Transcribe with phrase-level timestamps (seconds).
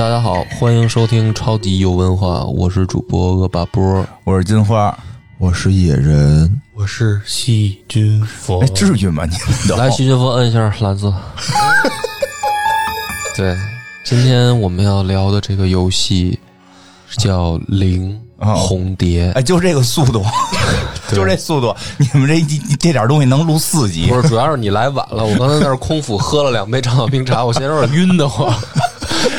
[0.00, 4.02] 大家好，欢迎收听超级有文化，我是主播恶霸波。
[4.24, 4.98] 我是金花，
[5.36, 9.26] 我是野人，我是细菌佛哎，，至于吗？
[9.26, 11.12] 你们都来，细菌佛摁一下蓝色。
[13.36, 13.54] 对，
[14.02, 16.40] 今天我们要聊的这个游戏
[17.18, 19.30] 叫《零哦红蝶》。
[19.34, 20.24] 哎，就这个速度，
[21.12, 24.22] 就这速度，你们这这这点东西能录四集不？
[24.22, 28.50] 是，主要是你来晚了，我刚才在那空腹喝了两杯长岛冰茶，我现在有点晕得慌，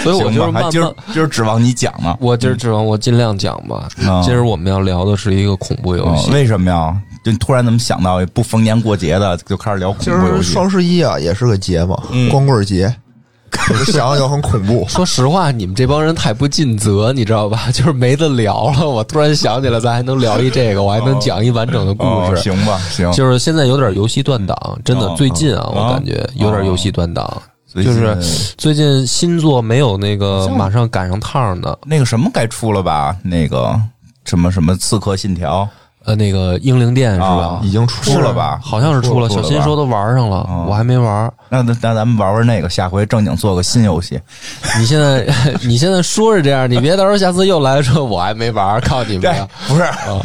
[0.03, 0.93] 所以我，就是慢还今儿。
[1.13, 2.15] 今儿指望你讲呢。
[2.19, 3.87] 我今儿指望我尽量讲吧。
[3.97, 6.95] 嗯今儿我们要聊的是一个恐怖游哦戏，为什么呀？
[7.23, 10.49] 就突然怎么想到不逢年过节的就开始聊恐怖游戏？
[10.49, 11.95] 儿双十一啊，也是个节嘛，
[12.31, 12.93] 光棍节，
[13.69, 14.85] 我就想想就很恐怖。
[14.89, 17.69] 说实话，你们这帮人太不尽责，你知道吧？
[17.73, 18.89] 就是没得聊了。
[18.89, 22.41] 我突然想起来，咱还能聊一这个，我还能讲一完整的故哦事。
[22.41, 23.11] 行吧，行。
[23.11, 27.39] 就是现在有点游戏断档，真的哦最近啊，哦我感觉有点游戏断档。
[27.75, 28.15] 就是
[28.57, 33.15] 最近新作没有那个马上赶上趟的，那个什么该出了吧？
[33.23, 33.79] 那个
[34.25, 35.67] 什么什么《刺客信条
[36.03, 37.59] 呃，那个英灵殿是吧啊？
[37.63, 38.33] 已经》出出了？
[38.33, 38.59] 吧？
[38.63, 41.31] 好像是出了，小新说都玩上了哦，我还没玩。
[41.47, 44.19] 那那那咱们玩玩那个，下回正经做个新游戏。
[44.79, 45.27] 你现在
[45.61, 49.83] 你现在说是这样，你别到时候下次又来说我还没玩， 告诉你们不是，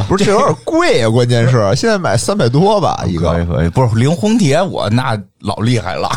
[0.08, 3.32] 不是，这有点贵啊，关键是现在买三百多吧一个。
[3.32, 6.08] 可以可以，不是灵红蝶，我那老厉害了。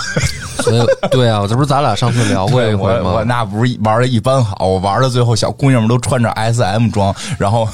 [0.63, 3.11] 所以对啊，这不是咱俩上次聊过一回吗？
[3.11, 7.67] 我那不是玩的一般好，我玩的最后小姑娘们都穿着 S M 装，然后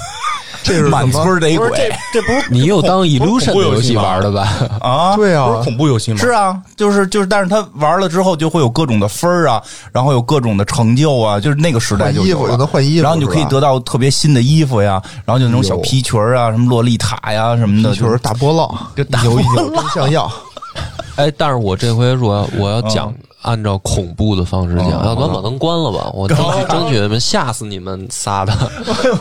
[0.65, 4.47] 这是满村逮不是这鬼这不是你又当 illusion 的游戏玩的吧？
[4.81, 5.15] 啊。
[5.15, 6.17] 对啊不是，恐怖游戏吗？
[6.17, 20.29] 是啊，就是就是，但是他玩了之后就会有各种的分儿啊，然后有各种的成就啊，就是那个时代换衣服就有了就能换衣服，然后你就可以得到特别新的衣服呀，然后就那种小皮裙儿啊，什么洛丽塔呀什么的，皮裙儿大波浪，就大扭一扭真像样。
[21.15, 23.13] 哎，但是我这回说要我要讲
[23.45, 28.51] 按照恐怖的方式讲，嗯要不然把灯关了吧， 我争取争取吓死你们仨的。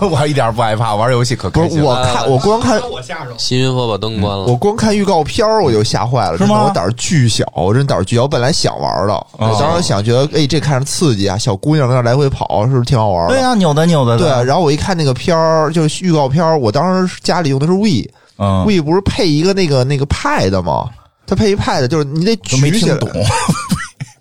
[0.01, 1.91] 我还 一点不害怕，玩游戏可不是开心了。
[1.91, 3.31] 我看，我光看我吓着。
[3.37, 8.23] 新云佛把灯关了，我光看预告片儿我就吓坏了，是吗真的我胆儿巨小，我真胆儿巨小。
[8.23, 13.35] 我本来想玩的，我当时想觉得，哎，这看着刺激啊，小姑娘在那来回跑，是不是挺好玩的？
[13.35, 18.09] 对啊，扭的扭的的，对啊，然后我一看那个片儿，就是预告片儿，我当时家里用的是 We，We、
[18.39, 20.89] 嗯，不是配一个那个那个 Pad 吗？
[21.27, 23.11] 它配一 Pad，就是你得举起来听懂。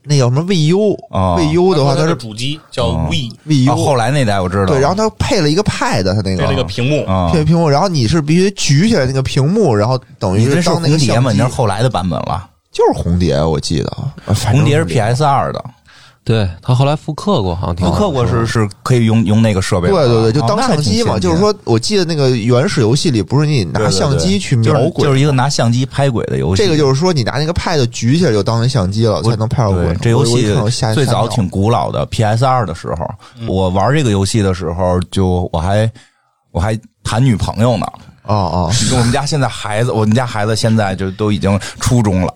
[0.06, 11.32] 那叫什么 VU，VU、哦 VU 的话，它是主机叫哦 We，啊 VU，、后来那代我知道，对，然后它配了一个 Pad，它那个对那个屏幕，啊，配屏幕，然后你是必须举起来那个屏幕，然后等于你这是当那个红碟吗？
[11.32, 12.50] 你那是后来的版本了。
[12.72, 15.64] 就是红蝶，我记得，红蝶是 PS 二的，
[16.26, 19.90] 对他后来复刻过，好像挺好复刻过是是可以用用那个设备。
[19.90, 21.20] 对对对，就当相机嘛。
[21.20, 26.64] 就是说，我记得那个原始游戏里，不是你拿相机去就是瞄鬼，就是一个拿相机拍鬼的游戏。
[26.64, 29.94] 这个就是说，你拿那个 pad 举起来就当成相机了，才能拍到鬼。
[30.02, 30.48] 这游戏
[30.94, 33.06] 最早挺古老的，PS 二的时候，
[33.48, 35.92] 我玩这个游戏的时候，就我还
[36.52, 37.86] 我还谈女朋友呢。
[38.26, 42.34] 哦哦，我们家现在孩子，我们家孩子现在就都已经初中了。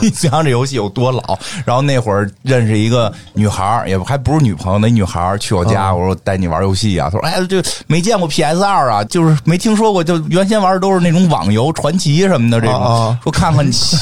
[0.00, 1.38] 你想想这游戏有多老？
[1.64, 7.08] 然后那会儿认识一个女孩儿，也还不是女朋友，那女孩儿去我家，我说带你玩游戏啊。
[7.10, 13.18] 她说：“哎，这没见过 PS 二啊，就是没听说过，就原先玩的都是那种网游、传奇什么的这种。
[13.22, 13.96] 说看看棋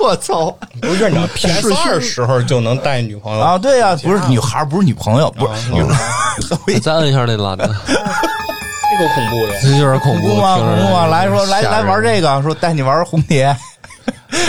[0.00, 0.50] 我操！
[0.80, 6.80] 不是院长 PS 二时候就能带女朋友啊，对呀、不是女孩儿，不是女朋友，不是女孩儿。
[6.80, 7.94] 再摁一下那蓝的，这
[9.00, 9.54] 够恐怖的。
[9.62, 10.56] 这就是恐怖，恐怖吗？
[10.56, 11.06] 恐怖吗？
[11.06, 13.56] 来说来来玩这个，说带你玩红蝶。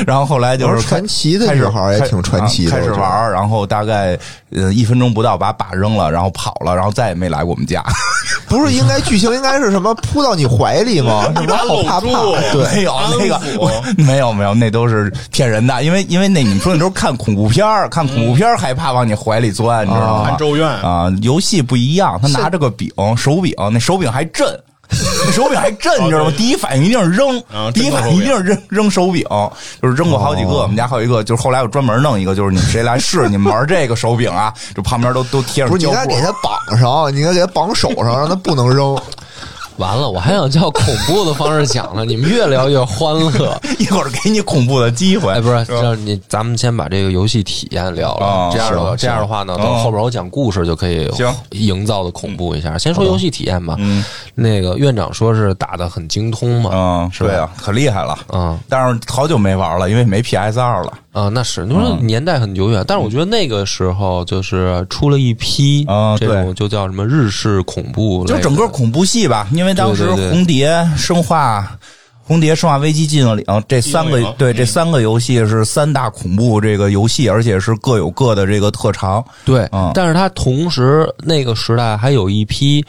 [0.05, 4.17] 然后后来就是传奇的开始女孩也挺传奇的开始玩，然后大概
[4.51, 7.83] 呃一分钟不到把把扔了，然后跑了，然后再也没来过我们家。
[8.47, 11.23] 不是应该剧情应该是什么扑到你怀里吗？
[11.35, 12.07] 什么好怕怕？
[12.51, 20.37] 对，没有那个我没有没有，那都是骗人的，因为因为那你们说那都是看恐怖片儿看恐怖片儿害怕往你怀里钻，你知道吗看？
[20.37, 24.70] 咒怨啊，游戏不一样，他拿着个柄，手柄，那手柄还震，那
[25.31, 26.33] 手柄还震，你知道吗？
[26.37, 29.23] 第一反应一定是扔啊，第一反应一定是扔扔手柄，
[29.81, 30.49] 就是扔过好几个。
[30.49, 36.31] 我们家还有一个，就是后来我专门弄一个，就是你们谁来试，你们玩这个手柄啊，就旁边都都贴不是你上胶布应该给。
[36.31, 38.99] 它绑上，你应该给它绑手上，让它不能扔。
[39.81, 43.59] 完了，我还想叫恐怖的方式讲呢，你们越聊越欢乐。
[43.79, 45.31] 一会儿给你恐怖的机会。
[45.33, 48.25] 哎，不是，这样你咱们先把这个游戏体验聊了。
[48.25, 52.77] 哦这样的话，这样的话呢，行等后边我讲故事就可以行营造的恐怖一下。
[52.77, 53.75] 先说游戏体验吧。
[53.79, 54.03] 嗯
[54.35, 56.69] 那个院长说是打的很精通嘛。
[56.73, 58.17] 嗯，对啊，可厉害了。
[58.31, 60.93] 嗯但是好久没玩了，因为没 PS 二了。
[61.11, 71.77] 啊，那是你说年代很久远，但是我觉得那个时候就是出了一批啊这种就叫什么日式恐怖就整个恐怖系吧，因为当时红蝶、生化、
[72.23, 79.23] 红蝶、生化危机、寂静岭这三个对这三个游戏是三大恐怖这个游戏，而且是各有各的这个特长。
[79.45, 82.83] 对，嗯但是它同时那个时代还有一批。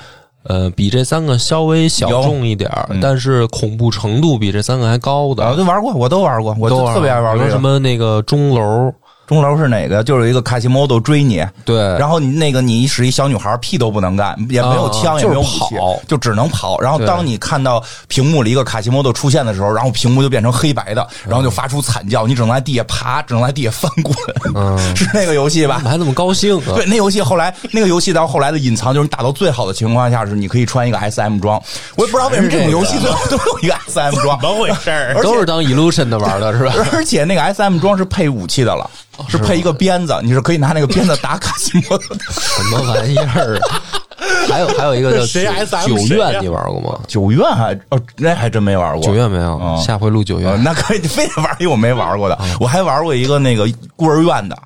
[0.44, 7.50] 呃，比这三个稍微小众一点儿，嗯但是恐怖程度比这三个还高的，啊，都玩过，我都玩过，我都特别爱玩这个。
[7.52, 8.92] 什么那个钟楼，
[9.32, 10.04] 钟楼是哪个？
[10.04, 16.80] 就是有一个卡西莫多追你，对，然后你那个你是一小女孩，屁都不能干，也没有枪，啊也没有武器就是跑就只能跑。
[16.80, 24.14] 然后当你看到屏幕里一个卡西莫多出现的时候，然后屏幕就变成黑白的，然后就发出惨叫，你只能在地下爬，只能在地下翻滚，
[24.54, 25.84] 嗯 是那个游戏吧怎？
[25.84, 26.74] 么还那么高兴啊？
[26.74, 31.62] 对，那游戏后来那个游戏到后来的隐藏就是你打到最好的情况下是你可以穿一个 S M 装，
[31.96, 36.74] 我也不知道为什么这种游戏最后都有一个 S M 装怎，么回事都是当 illusion 的玩的是吧？
[36.92, 38.88] 而且那个 S M 装是配武器的了，
[39.28, 42.24] 是配一个鞭子，你是可以拿那个鞭子打卡西莫多的。
[42.30, 43.80] 什么玩意儿啊？
[44.48, 46.98] 还有还有一个叫谁九 SM 九院，你玩过吗？
[47.08, 49.02] 九院还哦，那还真没玩过。
[49.02, 50.62] 九院没有，哦下回录九呃院。
[50.62, 52.38] 那可以，非得玩一个我没玩过的。
[52.60, 54.56] 我还玩过一个那个孤儿院的，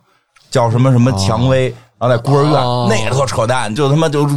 [0.50, 1.68] 叫什么什么蔷薇，
[1.98, 4.28] 然后在孤儿院，哦那个特扯淡，就他妈就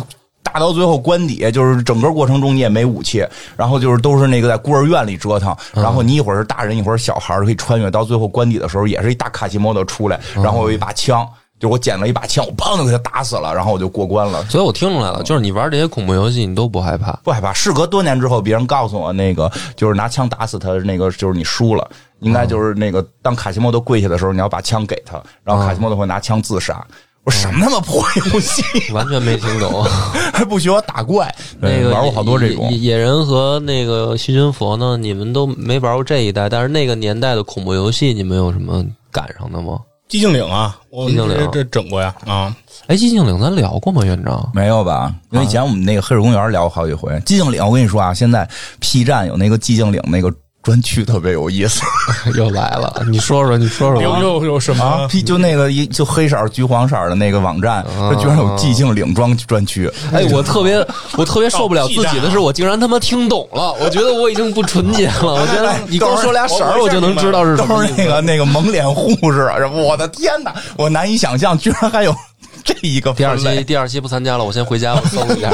[0.43, 3.25] 打到最后关底，就是整个过程中你也没武器，
[3.55, 11.27] 然后就是都是那个在孤儿院里折腾，然后你一会儿是大人，一会儿是小孩儿，可以穿越到最后关底的时候，也是一大卡西莫多出来，然后有一把枪。
[11.59, 14.41] 就我捡了一把枪，我砰就给他打死了，然后我就过关了。
[14.45, 17.11] 所以我听出来了，就是你玩这些恐怖游戏，你都不害怕。
[17.21, 17.51] 不害怕。
[17.51, 21.85] 事隔多年之后，别人告诉我，那个就是拿枪打死他，那个就是你输了。
[22.21, 26.81] 应该就是那个当卡西莫多跪下的时候，你要把枪给他，然后卡西莫多会拿枪自杀。
[27.25, 28.63] 我什么他妈破游戏，
[28.93, 29.83] 完全没听懂。
[30.33, 31.33] 还不许我打怪？
[31.59, 32.97] 那个玩过好多这种野。
[32.97, 39.79] 人和那个西君佛呢，你们都没玩过这一代，但是那个年代的恐怖游戏，你们有什么赶上的吗？
[40.09, 42.55] 寂静岭啊，我寂静岭这这整过呀啊！
[42.87, 44.49] 哎，寂静岭咱聊过吗，院长？
[44.55, 45.13] 没有吧？
[45.31, 47.11] 因为以前我们那个黑水公园聊过好几回。
[47.19, 48.49] 寂静岭，我跟你说啊，现在
[48.79, 51.81] P 站有那个寂静岭那个专区，特别有意思
[52.35, 54.01] 又来了，你说说，你说说。
[54.01, 59.89] 有有有什啊么就那个一就黑色儿、橘黄色儿的那个网站，它居然有寂静岭装专区。
[60.13, 60.85] 哎，我特别，
[61.17, 63.73] 我特别受不了自己的是， 我竟然他妈听懂了。
[63.79, 65.33] 我觉得我已经不纯洁了。
[65.33, 67.75] 我觉得你跟我说俩色儿，我就能知道是什么。
[67.75, 70.53] 都是那个那个蒙脸护士，我的天哪！
[70.75, 72.13] 我难以想象，居然还有
[72.65, 75.51] 这一个第二期，第二期不参加了，我先回家，我搜一下。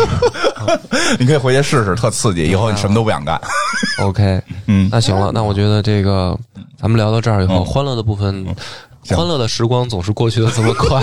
[1.19, 2.47] 你可以回去试试，特刺激。
[2.47, 3.39] 以后你什么都不想干。
[3.99, 6.37] OK，嗯，那行了，那我觉得这个
[6.79, 8.45] 咱们聊到这儿以后，欢乐的部分，
[9.03, 11.01] 行欢乐的时光总是过去的这么快，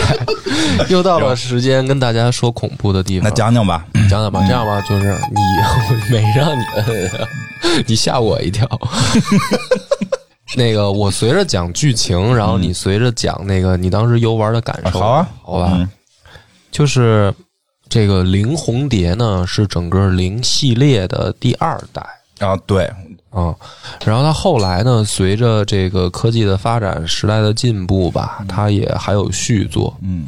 [0.88, 3.34] 又到了时间跟大家说恐怖的地方那。
[3.34, 3.84] 讲讲吧。
[4.10, 6.64] 讲讲吧，这样吧，就是你我没让你
[7.86, 8.66] 你吓我一跳。
[10.56, 15.72] 那个，我随着讲剧情，然后你随着讲那个你当时游玩的感受，好啊，好吧？
[15.74, 15.88] 嗯
[16.70, 17.32] 就是
[17.88, 22.02] 这个灵红蝶呢，是整个零系列的第二代
[22.38, 22.84] 啊，对，
[23.28, 23.54] 啊、
[24.06, 29.94] 然后它后来呢，随着这个科技的发展、时代的进步吧，它也还有续作。
[30.02, 30.26] 嗯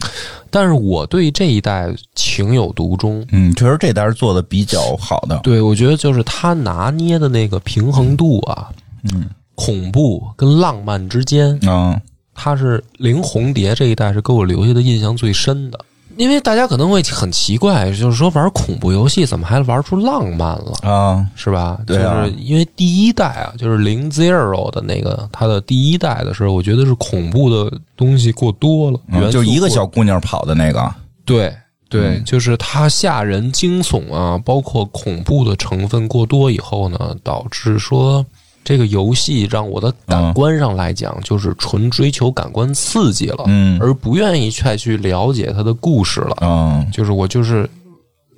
[0.51, 3.27] 但是我对这一代情有独钟。
[3.33, 5.37] 嗯，确实这代是做的比较好的。
[5.39, 8.69] 对，我觉得就是他拿捏的那个平衡度啊，
[9.13, 12.01] 嗯恐怖跟浪漫之间，嗯
[12.35, 15.79] 它是零红蝶这一代是给我留下的印象最深的。
[16.17, 21.81] 因为大家可能会很奇怪，就是说玩恐怖游戏怎么还玩出浪漫了，啊，是吧？
[21.85, 30.89] 对啊就是因为第一代啊，就是零 zero 的那个它的第一代的时候，我觉得是恐怖的东西过多了，就一个小姑娘跑的那个。
[31.25, 31.53] 对
[31.89, 38.25] 对，嗯就是它吓人、惊悚啊，包括恐怖的成分过多以后呢，导致说
[38.65, 46.39] 这个游戏让我的感官上来讲，就是纯追求感官刺激了，嗯而不愿意再去了解它的故事了。
[46.41, 47.69] 嗯，就是我就是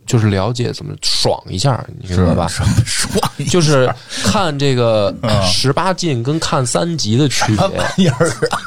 [0.05, 2.49] 就是了解怎么爽一下，你明白吧？
[2.49, 3.89] 什么爽就是
[4.25, 8.59] 看这个嗯十八禁跟看三级的区别，玩意儿啊？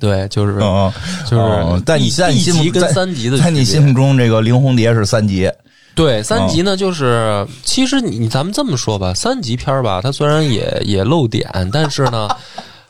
[0.00, 0.92] 对，就是嗯，
[1.22, 5.48] 就是哦在你在你一心目级跟三级的，在你心目中，这个灵红蝶是三级。
[5.94, 12.28] 对，三级呢，就是其实你咱们这么说吧，三级片儿吧，它虽然也也露点，但是呢，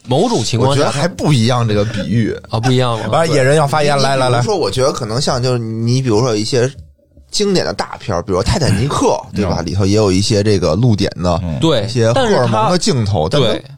[0.07, 2.35] 某种情我况下觉得还不一样这个比喻。
[2.51, 3.09] 啊不一样吗？
[3.13, 6.71] 完了，野人要发言，来来来如，说，我觉得可能像就是你，比如说有一些
[7.31, 9.07] 经典的大片儿，比如说《泰坦尼克》，
[9.37, 9.61] 对吧？
[9.61, 13.75] 里头也有一些这个露点的对一些，荷但是尔蒙的镜头，但对它，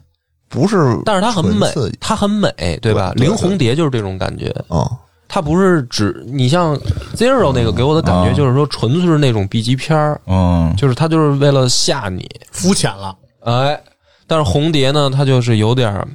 [0.47, 1.67] 不是，但是它很美，
[1.99, 2.49] 它很美，
[2.81, 3.11] 对吧？
[3.15, 4.87] 对对灵红蝶就是这种感觉，嗯，
[5.27, 6.77] 它不是指你像
[7.15, 8.33] Zero 那个给我的感觉啊。
[8.33, 10.73] 就是说纯粹是那种 B 级片儿，嗯。
[10.77, 13.81] 就是它就是为了吓你，肤浅了，哎，
[14.25, 16.07] 但是红蝶呢，它就是有点儿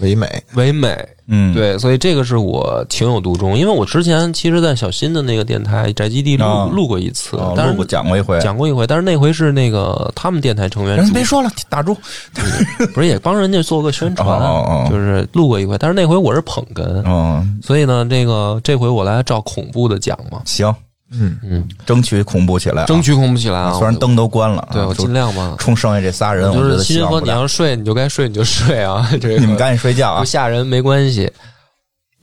[0.00, 1.08] 唯美，唯美。
[1.28, 11.96] 嗯，，对，所以这个是我情有独钟，因为我之前其实，在小新的那个电台宅基地录、啊录过一次，哦，但是我讲过一回，讲过一回，但是那回是那个他们电台成员主人别说了，打住。
[12.94, 14.88] 不是也帮人家做个宣传，哦哦哦。
[14.88, 20.72] 就是录过一回，但是那回我是捧哏，嗯，所以呢，这个这回我来照恐怖的讲嘛，行，
[21.12, 25.54] 嗯，嗯，争取恐怖起来啊，争取恐怖起来啊，虽然灯都关了啊，对我尽量吧。
[25.58, 27.28] 冲剩下这仨人，我觉得就是新说你。
[27.28, 30.24] 要睡你就该睡你就睡啊， 这个你们赶紧睡觉啊不！
[30.24, 31.30] 吓人没关系。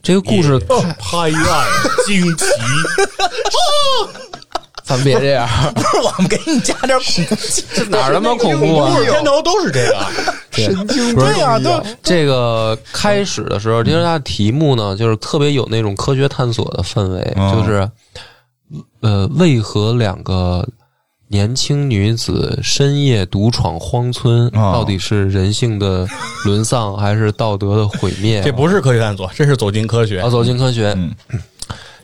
[0.02, 1.66] 这个故事，拍案
[2.06, 2.44] 惊奇，
[4.84, 7.36] 咱别这样，不是我们给你加点恐怖
[7.74, 8.92] 这哪儿他妈恐怖啊？
[8.94, 10.06] 故事片头都是这个。
[10.52, 17.90] 神经对呀，都这个开始的时候，其实它的题目呢，就是特别有那种科学探索的氛围，嗯就是
[19.04, 20.66] 呃，为何两个
[21.28, 26.08] 年轻女子深夜独闯荒村，哦到底是人性的
[26.46, 28.40] 沦丧还是道德的毁灭？
[28.44, 30.30] 这不是科学探索，这是走进科学啊，。
[30.30, 30.94] 走进科学。
[30.96, 31.14] 嗯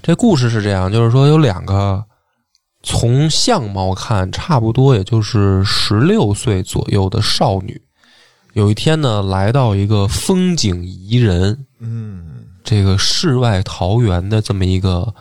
[0.02, 2.04] 这故事是这样，就是说有两个
[2.83, 7.80] 从相貌看差不多也就是十六岁左右的少女，
[8.52, 12.26] 有一天呢来到一个风景宜人、嗯
[12.62, 15.14] 这个世外桃源的这么一个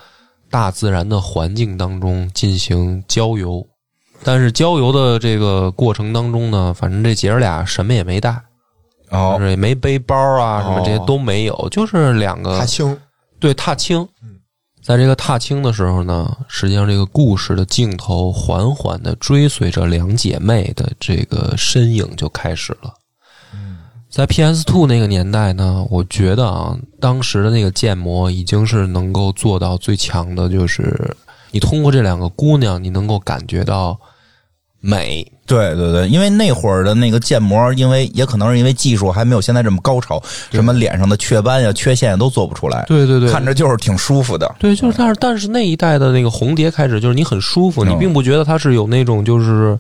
[0.50, 3.66] 大自然的环境当中进行郊游。
[4.22, 8.32] 但是郊游的这个过程当中呢，反正这姐儿俩什么也没带，
[9.10, 13.00] 就哦，是也没背包啊，什么这些哦都没有，就是两个踏青，
[13.40, 14.06] 对踏青，
[14.84, 22.94] 在这个踏青的时候呢，实际上这个故事的镜头缓缓的追随着两姐妹的这个身影就开始了。
[24.10, 31.16] 在 PS Two 那个年代呢，我觉得啊，当时的那个建模已经是能够做到最强的，就是
[31.52, 33.98] 你通过这两个姑娘，你能够感觉到
[34.82, 40.20] 美，对对对，因为那会儿的那个建模，因为也可能是因为技术还没有现在这么高超，
[40.52, 44.56] 什么脸上的雀斑呀、缺陷呀都做不出来，对对对，看着就是挺舒服的。
[44.58, 49.78] 对，就是但是但是那一代的那个红蝶开始，就是你很舒服，你嗯并不觉得它是有那种就是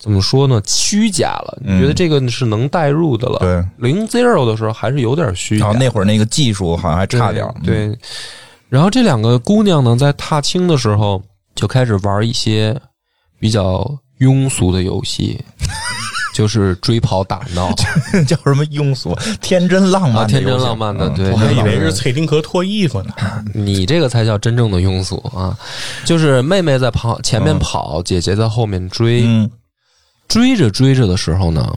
[0.00, 3.38] 怎么说呢虚假了，你觉得这个是能代入的了。
[3.38, 7.98] 对，零 zero 的时候还是有点虚假然后，那会儿那个技术好像还差点对，对
[8.70, 11.22] 然后这两个姑娘呢，在踏青的时候
[11.54, 12.74] 就开始玩一些
[13.38, 13.84] 比较
[14.20, 15.38] 庸俗的游戏，
[16.34, 17.70] 就是追跑打闹
[18.26, 23.12] 叫什么庸俗、天真浪漫天真浪漫的，嗯对，我还以为是崔丁壳脱衣服呢。
[23.52, 25.58] 你这个才叫真正的庸俗啊！
[26.06, 29.50] 就是妹妹在跑前面嗯跑，姐姐在后面追，嗯
[30.30, 31.76] 追着追着的时候呢，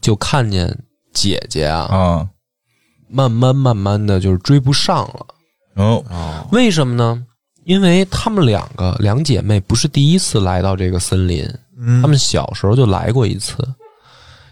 [0.00, 0.76] 就看见
[1.14, 2.28] 姐姐啊，啊，
[3.08, 5.26] 慢慢慢慢的就是追不上了。
[5.76, 7.24] 哦哦，为什么呢？
[7.64, 13.56] 因为她们两个两姐妹不是第一次来到这个森林，嗯她们小时候就来过一次。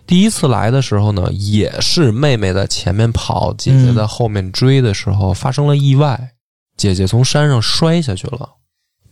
[0.07, 6.31] 第一次来的时候呢，也是妹妹在前面跑，姐姐在后面追的时候发生了意外，
[6.77, 8.49] 姐姐从山上摔下去了，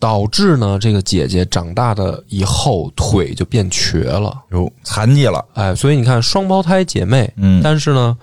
[0.02, 4.36] 导致呢这个姐姐长大的以后腿就变瘸了。
[4.50, 7.60] 有残疾了，哎，所以你看双胞胎姐妹，嗯。
[7.62, 8.18] 但是呢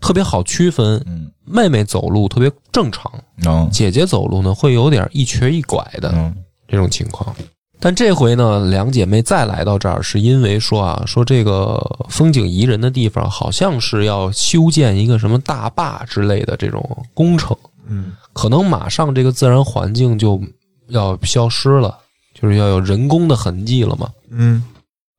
[0.00, 1.32] 特别好区分，嗯。
[1.46, 6.34] 妹妹走路特别正常，能姐姐走路呢会有点一瘸一拐的嗯
[6.68, 7.34] 这种情况。
[7.80, 11.76] 但这回呢，两姐妹再来到这儿，是因为说啊，说这个
[12.08, 17.54] 风景宜人的地方好像是要修建一个什么大坝之类的这种工程，
[17.88, 20.40] 嗯，可能马上这个自然环境就
[20.88, 21.98] 要消失了，
[22.34, 24.10] 就是要有人工的痕迹了嘛。
[24.30, 24.62] 嗯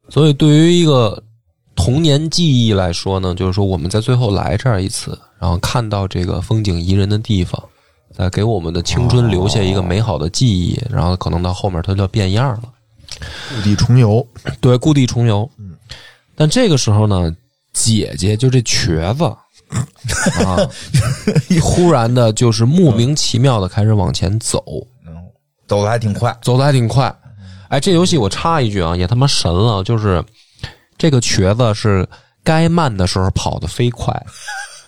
[0.10, 1.22] 所以对于一个
[1.76, 7.62] 童年记忆来说呢，就是说我们在最后来这儿一次，然后看到这个风景宜人的地方，
[8.14, 12.64] 再给我们的青春留下一个美好的记忆，然后可能到后面它就变样了。
[13.50, 14.26] 故地重游，
[14.62, 15.50] 对，故地重游。
[15.58, 15.72] 嗯
[16.36, 17.34] 但这个时候呢，
[17.72, 19.24] 姐姐就这瘸子
[20.44, 20.70] 啊，
[21.62, 24.62] 忽然的就是莫名其妙的开始往前走，
[25.68, 27.14] 走的还挺快，走的还挺快。
[27.70, 30.24] 哎，这游戏我插一句啊，也他妈神了，就是
[30.98, 32.08] 这个瘸子是
[32.44, 34.14] 该慢的时候跑得飞快，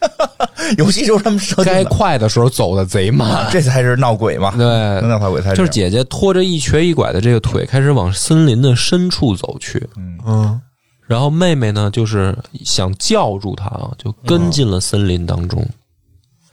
[0.77, 3.47] 游戏就这么设定该的，快的时候走的贼慢。
[3.51, 9.87] 这才是闹鬼嘛，对，闹鬼才就是这样姐姐拖着一瘸一拐的这个腿，开始往森林的深处走去。
[10.25, 10.61] 嗯
[11.07, 15.65] 然后妹妹呢，就是想叫住他啊，就跟进了森林当中。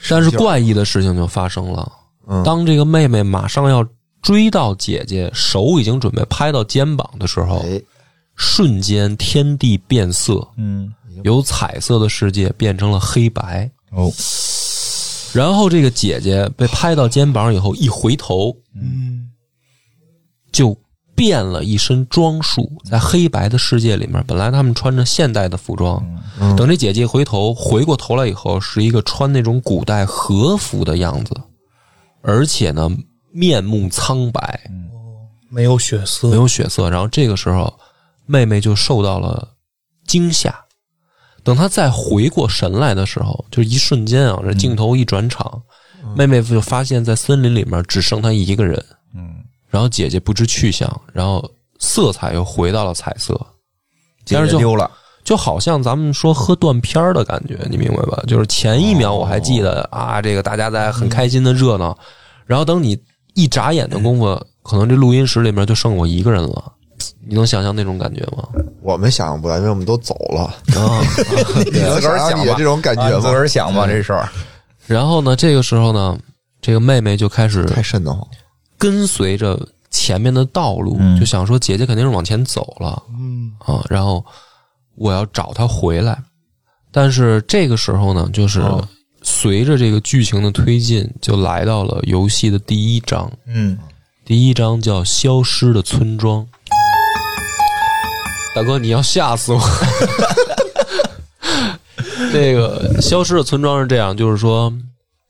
[0.09, 1.91] 但是怪异的事情就发生了，
[2.29, 3.85] 嗯当这个妹妹马上要
[4.25, 7.81] 追到姐姐，手已经准备拍到肩膀的时候，哎，
[8.35, 10.93] 瞬间天地变色，嗯。
[11.23, 13.71] 由彩色的世界变成了黑白。
[13.93, 14.11] 哦。
[15.33, 19.31] 然后这个姐姐被拍到肩膀以后，一回头嗯。
[20.51, 20.77] 就
[21.15, 26.05] 变了一身装束，在黑白的世界里面，本来他们穿着现代的服装，
[26.57, 31.33] 等这姐姐回头回过头来以后，是一个穿那种古代和服的样子，
[32.23, 32.91] 而且呢，
[33.35, 34.61] 面目苍白，
[35.51, 36.89] 没有血色，没有血色。
[36.89, 37.77] 然后这个时候，
[38.27, 39.49] 妹妹就受到了
[40.07, 40.55] 惊吓。
[41.43, 45.61] 等她再回过神来的时候，就是一瞬间啊，这镜头一转场，
[46.17, 48.83] 妹妹就发现，在森林里面只剩她一个人。
[49.17, 51.45] 嗯，然后姐姐不知去向，然后
[51.81, 53.35] 色彩又回到了彩色，
[54.25, 54.89] 姐但是就姐丢了，
[55.25, 58.23] 就好像咱们说喝断片儿的感觉，你明白吧？
[58.29, 61.99] 就是前一秒我还记得、啊，这个大家在很开心的热闹，
[62.47, 62.97] 然后等你
[63.35, 66.73] 一眨眼的功夫，可能这录音室里面就剩我一个人了。
[67.27, 68.49] 你能想象那种感觉吗？
[68.83, 70.43] 我们想象不来，因为我们都走了。
[70.79, 71.01] 啊，
[71.73, 73.31] 你能自个儿想象你的想吧这种感觉啊自个？
[73.31, 74.29] 儿想吧这事儿。
[74.87, 76.19] 然后呢，这个时候呢，
[76.61, 78.27] 这个妹妹就开始太瘆得慌。
[78.77, 79.59] 跟随着
[79.91, 84.25] 前面的道路，嗯就想说姐姐肯定是往前走了，嗯啊，然后
[84.97, 86.17] 我要找她回来。
[86.93, 88.63] 但是这个时候呢，就是
[89.25, 93.31] 随着这个剧情的推进，就来到了游戏的第一章。
[93.47, 93.79] 嗯，
[94.25, 96.43] 第一章叫《消失的村庄》。
[98.55, 99.61] 大哥，你要吓死我！
[102.33, 104.73] 这个消失的村庄是这样，就是说，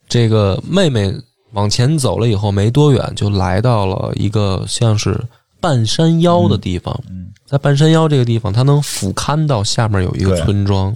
[0.08, 1.14] 这个妹妹
[1.52, 5.18] 往前走了以后没多远，就来到了一个像是
[5.60, 6.98] 半山腰的地方。
[7.46, 10.94] 在半山腰这个地方，她能俯瞰到下面有一个村庄。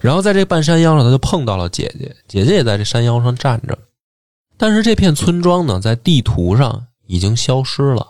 [0.00, 3.76] 然后在这半山腰上，他就碰到了姐姐，姐姐也在这山腰上站着。
[4.56, 8.06] 但是这片村庄呢，在地图上已经消失了，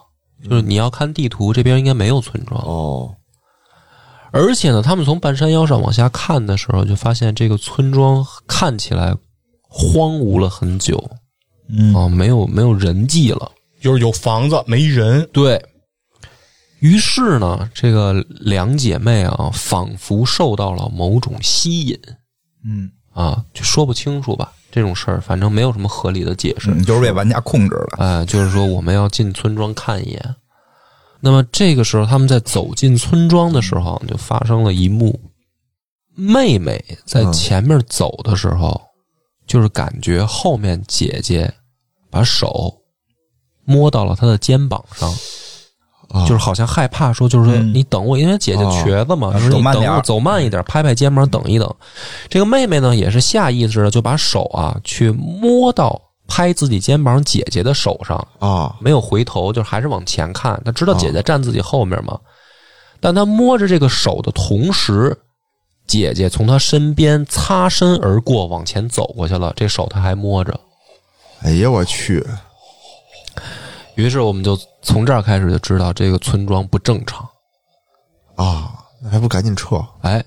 [0.48, 2.60] 就是你要看地图，这边应该没有村庄。
[2.62, 3.14] 哦，
[4.30, 9.14] 而且呢，他们从半山腰上往下看的时候，就发现这个村庄看起来
[9.62, 11.02] 荒芜了很久，
[11.68, 13.50] 嗯啊，没有没有人迹了。
[13.80, 15.62] 就是有房子没人，对
[16.80, 21.98] 于是呢，这个两姐妹啊，仿佛受到了某种吸引
[22.64, 24.52] 嗯啊，就说不清楚吧。
[24.70, 26.70] 这种事儿，反正没有什么合理的解释。
[26.70, 27.96] 嗯，就是被玩家控制了。
[27.98, 30.34] 哎，就是说我们要进村庄看一眼。
[31.18, 35.18] 那么这个时候，他们在走进村庄的时候，就发生了一幕：
[36.14, 38.78] 妹妹在前面走的时候，
[39.46, 41.50] 就是感觉后面姐姐
[42.10, 42.82] 把手
[43.64, 45.16] 摸到了她的肩膀上，啊
[46.26, 51.74] 就是好像害怕，说就是你等我，因为姐姐瘸子嘛，你等我走慢一点，拍拍肩膀等一等。
[52.28, 60.60] 这个妹妹呢也是下意识的就把手啊去摸到拍自己肩膀姐姐的手上，啊没有回头，就还是往前看。
[60.64, 62.18] 她知道姐姐站自己后面嘛，
[63.00, 65.16] 但她摸着这个手的同时，
[65.86, 70.58] 姐姐从她身边擦身而过，往前走过去了，这手她还摸着。
[71.42, 72.24] 哎呀，我去！
[73.96, 77.28] 于是我们就从这儿开始就知道这个村庄不正常。
[78.36, 79.82] 啊，那还不赶紧撤？
[80.02, 80.24] 哎，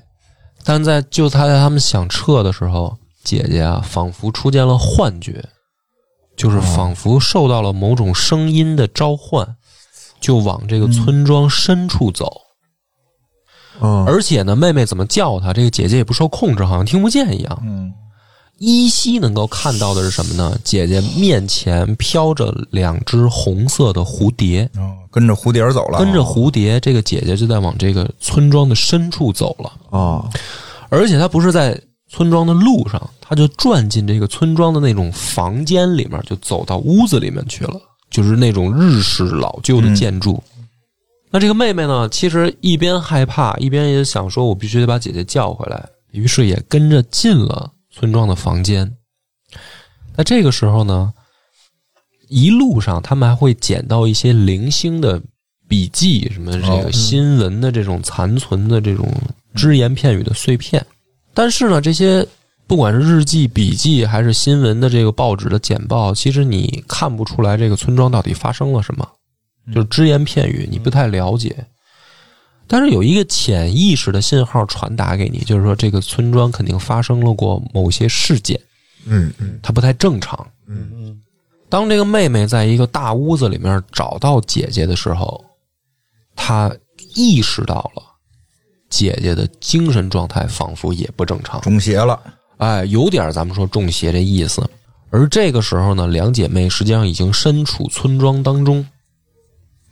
[0.63, 5.43] 但在就他在他们想撤的时候，姐姐啊，仿佛出现了幻觉，
[6.35, 9.55] 就是仿佛受到了某种声音的召唤，
[10.19, 12.41] 就往这个村庄深处走。
[13.81, 17.59] 嗯，而且呢，妹妹怎么叫她，这个姐姐也不受控制，好像听不见一样。
[17.63, 17.93] 嗯
[18.59, 20.57] 依稀能够看到的是什么呢？
[20.63, 29.97] 姐姐面前飘着两只红色的蝴蝶，哦，跟着蝴蝶儿走了，跟着蝴蝶，这个姐姐就在往这个村庄的深处走了。
[29.97, 30.29] 啊
[30.89, 40.41] 而且她不是在村庄的路上，她就转进这个村庄的那种房间里面，就走到屋子里面去了，就是那种日式老旧的建筑。
[41.31, 48.89] 那这个妹妹呢，其实一边害怕，一边也想说，我必须得把姐姐叫回来，于是也跟着进了村庄的房间。
[50.15, 51.13] 那这个时候呢，
[52.29, 55.21] 一路上他们还会捡到一些零星的
[55.67, 59.11] 笔记，什么这哦个新闻的这种残存的这种
[59.53, 60.85] 只言片语的碎片。
[61.33, 62.25] 但是呢，这些
[62.67, 69.05] 不管是日记、笔记还是新闻的这个报纸的简报，其实你看不出来这个村庄到底发生了什么，
[69.73, 71.65] 就是只言片语，你不太了解。
[72.71, 78.57] 但是有一个潜意识的信号传达给你，就是说这个村庄肯定发生了过某些事件，
[79.05, 80.47] 嗯嗯它不太正常。
[80.67, 81.21] 嗯嗯
[81.67, 85.43] 当这个妹妹在一个大屋子里面找到姐姐的时候，
[86.35, 86.71] 她
[87.15, 88.03] 意识到了
[88.87, 92.19] 姐姐的精神状态仿佛也不正常，中邪了。
[92.57, 94.67] 哎，有点咱们说中邪这意思。
[95.11, 98.85] 而这个时候呢，两姐妹实际上已经身处村庄当中，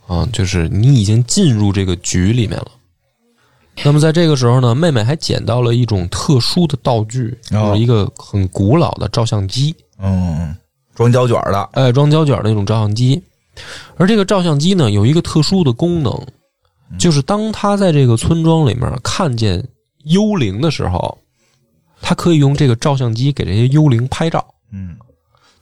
[0.07, 2.71] 啊，就是你已经进入这个局里面了。
[3.83, 9.75] 那么在这个时候呢，妹妹还捡到了一种特殊的道具，哦就是一个很古老的照相机。
[9.99, 10.55] 嗯，
[10.95, 13.21] 装胶卷的，哎，装胶卷的那种照相机。
[13.97, 16.19] 而这个照相机呢，有一个特殊的功能，
[16.97, 19.63] 就是当他在这个村庄里面看见
[20.05, 21.17] 幽灵的时候，
[22.01, 24.43] 他可以用这个照相机给这些幽灵拍照。
[24.71, 24.95] 嗯，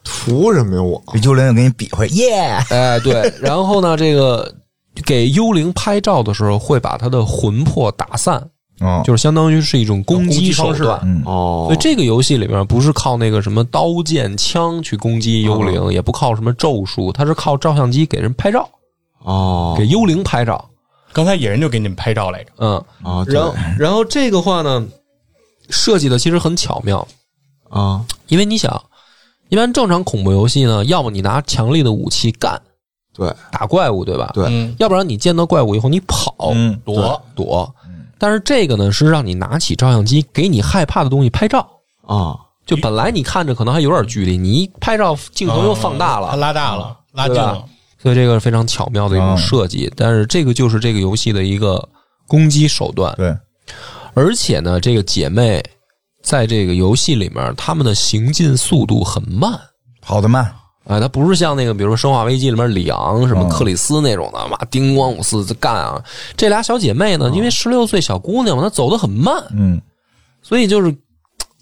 [0.05, 0.81] 图什么呀？
[0.81, 1.03] 我？
[1.11, 4.49] 这幽灵就给你比划，耶，哎，对， 然后呢，这个
[5.03, 8.41] 给幽灵拍照的时候，会把他的魂魄打散，
[8.79, 10.99] 哦，就是相当于是一种攻击手段。
[11.03, 11.65] 嗯哦。
[11.67, 18.69] 所以这个游戏里边不是靠那个什么刀剑枪去攻击幽灵，也不靠什么咒术，它是靠照相机给人拍照，
[19.23, 19.75] 哦。
[19.77, 20.63] 给幽灵拍照。
[21.13, 23.35] 刚才野人就给你们拍照来着，嗯，啊，对。
[23.35, 24.85] 然后然后这个话呢，
[25.69, 27.07] 设计的其实很巧妙，
[27.69, 28.83] 啊，因为你想，
[29.49, 32.59] 一般正常恐怖游戏呢，要么你拿强力的武器干
[33.13, 33.33] 对。
[33.51, 34.31] 打怪物，对吧？
[34.33, 34.45] 对。
[34.47, 36.79] 嗯，要不然你见到怪物以后你跑，嗯。
[36.83, 37.75] 躲躲。
[38.17, 41.67] 但是这个呢，是让你拿起照相机，给你害怕的东西拍照。
[42.07, 47.51] 啊，就本来你看着可能还有点距离，你一拍照镜头又放大了，它拉大了，拉近对吧？
[47.51, 47.65] 了，
[48.01, 49.91] 所以这个是非常巧妙的一种嗯设计。
[49.95, 51.87] 但是这个就是这个游戏的一个
[52.27, 53.35] 攻击手段，对，
[54.13, 55.63] 而且呢，这个姐妹
[56.25, 59.57] 在这个游戏里面，他们的行进速度很慢。
[60.01, 66.03] 跑得慢，哎，他不是像那个，比如说《生化危机》里面里昂、什么嗯克里斯那种的，妈叮咣五四在干啊。
[66.37, 69.81] 这俩小姐妹呢，因为十六岁小姑娘嘛，她走得很慢，嗯
[70.43, 70.95] 所以就是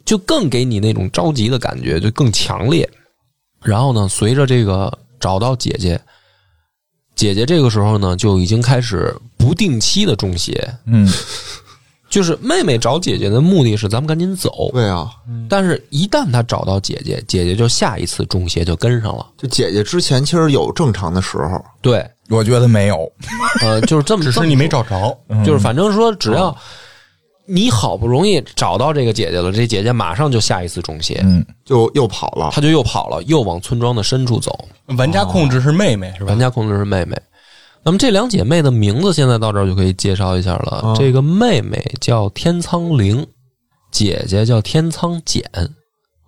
[0.03, 2.89] 就更给你那种着急的感觉，就更强烈。
[3.61, 6.01] 然后呢，随着这个找到姐姐，
[7.15, 11.09] 姐姐这个时候呢就已经开始不定期的中邪，嗯
[12.13, 15.09] 就是妹妹找姐姐的目的是咱们赶紧走，对啊，
[15.49, 19.25] 但是一旦她找到姐姐，姐姐就下一次中邪就跟上了。
[19.35, 23.11] 就姐姐之前其实有正常的时候，对，我觉得没有，
[23.63, 26.55] 呃，就是这么， 只是你没找着，就是反正说，只要
[27.47, 31.43] 你好不容易找到这个姐姐了，这姐姐马上就下一次中邪，嗯。
[31.65, 32.51] 就又跑了。
[32.53, 34.67] 她就又跑了，又往村庄的深处走。
[34.97, 36.27] 玩家控制是妹妹是吧？
[36.27, 36.39] 玩？
[36.39, 37.17] 家控制是妹妹。
[37.83, 40.79] 那么这两姐妹的名字现在到这儿就可以介绍一下了。
[40.83, 43.25] 啊这个妹妹叫天苍灵，
[43.91, 45.43] 姐姐叫天苍简，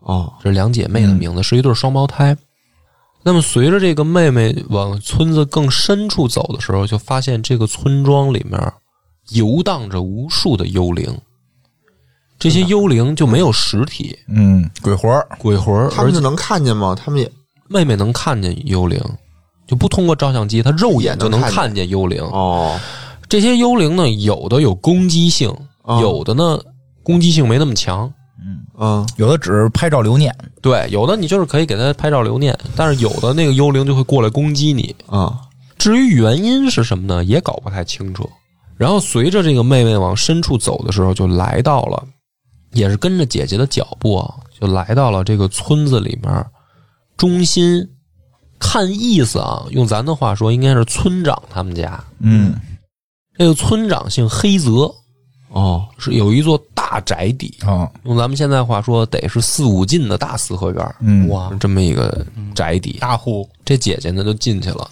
[0.01, 2.35] 哦，这两姐妹的名字，是一对双胞胎。
[3.23, 8.61] 那么随着这个妹妹往村子更深处走的时候，就发现这个村庄里面
[9.29, 11.17] 游荡着无数的幽灵。
[12.37, 16.93] 这些幽灵就没有实体，嗯，鬼魂儿鬼魂儿，他们就能看见吗？
[16.93, 17.31] 他们也
[17.67, 19.01] 妹妹能看见幽灵，
[19.67, 22.21] 就不通过照相机，他肉眼就能看见幽灵。
[22.23, 22.80] 哦
[23.28, 25.51] 这些幽灵呢，有的有攻击性，
[25.82, 26.60] 哦有的呢
[27.01, 28.12] 攻击性没那么强。
[28.78, 34.95] 嗯有的只是拍照留念，对，有的你就是可以给他拍照留念，但是有的那个幽灵就会过来攻击你。
[35.08, 35.41] 啊
[35.78, 38.30] 至于原因是什么呢，也搞不太清楚。
[38.78, 42.04] 然后随着这个妹妹往深处走的时候，就来到了，
[42.73, 46.45] 也是跟着姐姐的脚步啊，就来到了这个村子里面
[47.17, 47.89] 中心。
[48.67, 52.04] 看意思啊，用咱的话说，应该是村长他们家。
[52.19, 52.56] 嗯。
[53.38, 54.91] 这个村长姓黑泽，
[55.49, 55.88] 哦。
[55.99, 61.30] 是有一座大宅邸，啊用咱们现在话说，得是四五进的大四合院，嗯。
[61.30, 62.25] 哇，这么一个
[62.56, 62.93] 宅邸。
[62.93, 63.47] 大户。
[63.63, 64.89] 这姐姐呢就进去了，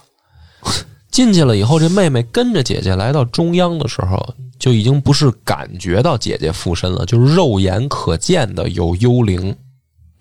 [1.11, 4.17] 进去了以后，这妹妹跟着姐姐来到中央的时候，
[4.59, 9.55] 就已经不是感觉到姐姐附身了，就是肉眼可见的有幽灵，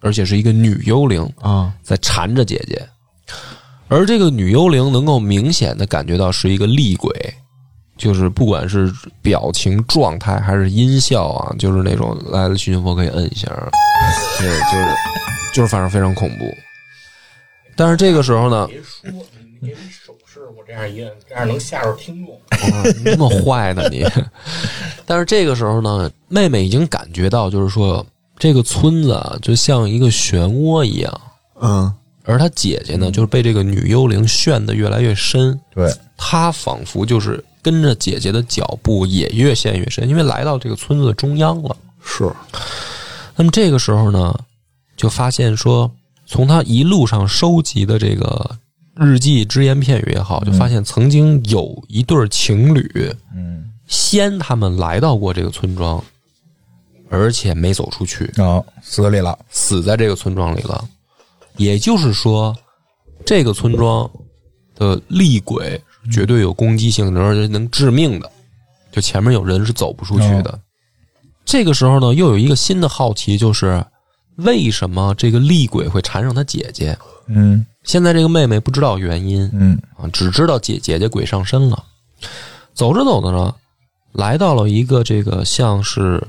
[0.01, 1.75] 而且是一个女幽灵啊。
[1.83, 2.83] 在缠着姐姐，
[3.88, 7.11] 而这个女幽灵能够明显的感觉到是一个厉鬼。
[7.95, 13.47] 就是不管是表情状态还是音效啊，就是那种来了，徐俊佛可以摁一下，
[14.40, 14.95] 对，就是
[15.55, 16.45] 就是反正非常恐怖。
[17.77, 19.25] 但是这个时候呢，别说，
[19.61, 22.35] 你给你手势，我这样一摁，这样能吓着听众。
[22.35, 24.05] 哇你这么坏呢你？
[25.07, 28.05] 但是这个时候呢，妹妹已经感觉到，就是说
[28.37, 31.21] 这个村子啊，就像一个漩涡一样，
[31.61, 41.77] 嗯而他姐姐呢，就是被这个女幽灵陷得越来越深，对，她仿佛就是跟着姐姐的脚步也越陷越深，因为来到这个村子的中央了。
[42.05, 42.31] 是
[43.37, 44.39] 那么这个时候呢，
[44.97, 45.91] 就发现说，
[46.27, 48.59] 从他一路上收集的这个
[48.95, 53.71] 日记、只言片语也好，就发现曾经有一对情侣，嗯。
[53.89, 56.03] 先他们来到过这个村庄，
[57.11, 60.83] 而且没走出去，啊死里了，死在这个村庄里了。
[61.57, 62.57] 也就是说，
[63.25, 64.11] 这个村庄
[64.75, 65.81] 的厉鬼
[66.12, 68.31] 绝对有攻击性，而且能致命的。
[68.91, 70.59] 就前面有人是走不出去的。
[71.45, 73.85] 这个时候呢，又有一个新的好奇，就是
[74.37, 76.97] 为什么这个厉鬼会缠上他姐姐？
[77.27, 81.85] 嗯现在这个妹妹不知道原因嗯啊，只知道姐姐姐鬼上身了。
[82.75, 83.55] 走着走着呢，
[84.12, 86.23] 来到了一个这个像是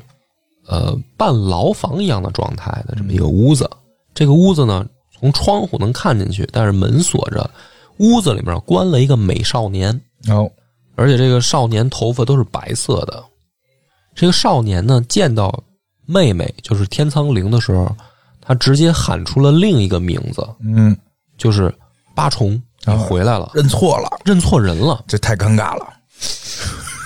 [0.68, 3.70] 呃半牢房一样的状态的这么一个屋子。
[4.16, 4.86] 这个屋子呢，
[5.24, 7.50] 从窗户能看进去，但是门锁着。
[7.98, 9.94] 屋子里面关了一个美少年，
[10.28, 10.50] 哦，
[10.96, 13.24] 而且这个少年头发都是白色的。
[14.16, 15.64] 这个少年呢，见到
[16.06, 17.96] 妹妹就是天苍灵的时候，
[18.42, 20.98] 他直接喊出了另一个名字，嗯，
[21.38, 21.74] 就是
[22.16, 25.06] 八重，你回来了，认错了，认错人了。
[25.08, 25.88] 这太尴尬了。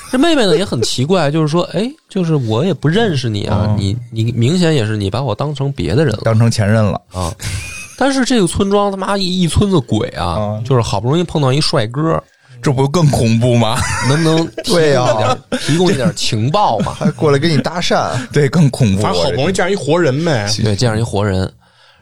[0.10, 7.32] 这妹妹呢也很奇怪，就是说，哎，就是我也不认识你啊，哦你你明显也是你把我当成别的人了当成前任了，啊。
[7.98, 12.22] 但是这个村庄他妈一一村子鬼啊，啊就是好不容易碰到一帅哥，
[12.62, 13.78] 这不更恐怖吗？
[14.08, 16.94] 能不能 提供对呀一点提供一点情报嘛？
[16.94, 19.02] 还过来跟你搭讪，对，更恐怖。
[19.02, 21.52] 反正好不容易见着一活人呗，对，见上一活人，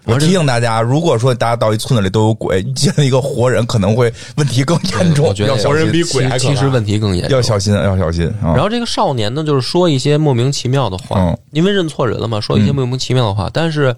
[0.06, 7.42] 我提醒大家，如果说大家到一村子里都有鬼，见了一个活人，可能会问题更严重，我觉得要，活人比鬼还可怕其其实问题更严重要。
[7.42, 8.54] 小心，要小心啊！
[8.54, 13.50] 然后这个少年呢，就是说一些莫名其妙的话，嗯因为认错人了嘛，说一些莫名其妙的话。
[13.52, 13.96] 但是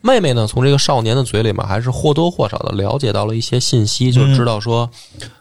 [0.00, 4.88] 妹妹呢，从这个少年的嘴里面，还是或多或少的了解到了一些信息，就知道说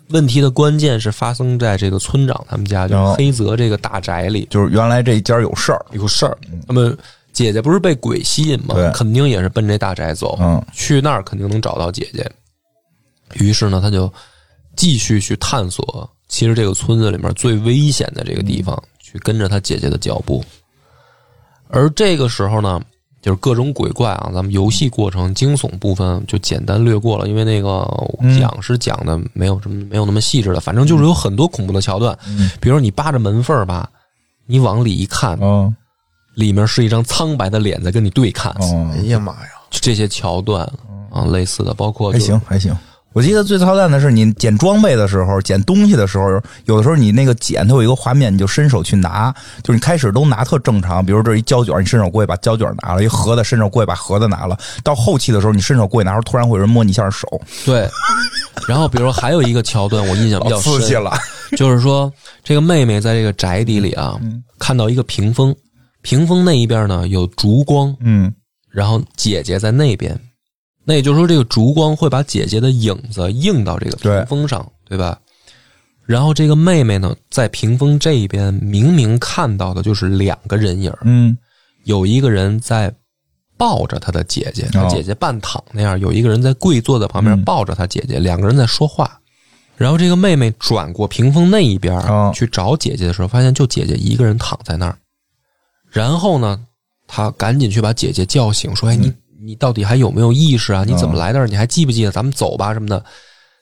[0.09, 6.37] 问题的关键是发生在这个村长他们家，就是哦黑泽这个大宅里就是原来这一家有事儿，有事儿。
[6.67, 6.95] 那么
[7.31, 8.75] 姐姐不是被鬼吸引吗？
[8.91, 12.29] 肯定也是奔这大宅走，嗯去那儿肯定能找到姐姐。
[13.33, 14.11] 于是呢，他就
[14.75, 20.43] 继续去探索，其实这个村子里面最危险的这个地方，去跟着他姐姐的脚步。
[21.67, 22.79] 而这个时候呢，
[23.25, 27.83] 就是各种鬼怪啊，咱们游戏过程惊悚部分就简单略过了，因为那个
[28.39, 32.15] 讲是讲的没有什么没有那么细致的，反正就是有很多恐怖的桥段，
[32.61, 33.89] 比如说你扒着门缝儿吧，
[34.45, 35.75] 你往里一看，嗯
[36.35, 39.49] 里面是一张苍白的脸在跟你对看，哦哎，呀妈呀！
[39.71, 40.63] 就这些桥段
[41.09, 42.77] 啊，类似的，包括还就行还行。
[43.15, 46.25] 我记得最操蛋的是，你捡装备的时候，捡东西的时候，
[46.65, 54.57] 有的时候你那个捡，它有一个画面，你就伸手去拿，就是你开始都拿特正常，比如这一胶卷，你伸手过去把胶卷拿了；一盒子伸手过去把盒子拿了。
[54.83, 57.25] 到后期的时候，你伸手过去拿时候，突然会有人摸你一下手，
[57.65, 57.87] 对。
[58.67, 61.13] 然后，比如说还有一个桥段，我印象比较老刺激深，了。
[61.55, 62.11] 就是说
[62.43, 64.19] 这个妹妹在这个宅邸里啊，
[64.59, 65.55] 看到一个屏风，
[66.01, 68.33] 屏风那一边呢有烛光，嗯
[68.69, 70.19] 然后姐姐在那边，
[70.85, 75.19] 那也就是说，这个烛光会把姐姐的影子映到这个屏风上，对吧？
[76.05, 81.35] 然后这个妹妹呢，在屏风这一边明明看到的就是两个人影儿，嗯
[81.85, 82.93] 有一个人在
[83.57, 89.19] 抱着她的姐姐，他哦姐姐半躺那样，有一个人在跪坐在旁边嗯抱着她姐姐，两个人在说话。
[89.77, 94.97] 然后这个妹妹转过屏风那一边哦去找姐姐的时候，发现就姐姐一个人躺在那儿。
[95.89, 96.63] 然后呢，
[97.07, 100.83] 她赶紧去把姐姐叫醒，说：“哎，你你到底还有没有意识啊？
[100.85, 101.45] 你怎么来的？
[101.47, 102.11] 你还记不记得？
[102.11, 103.03] 咱们走吧什么的。”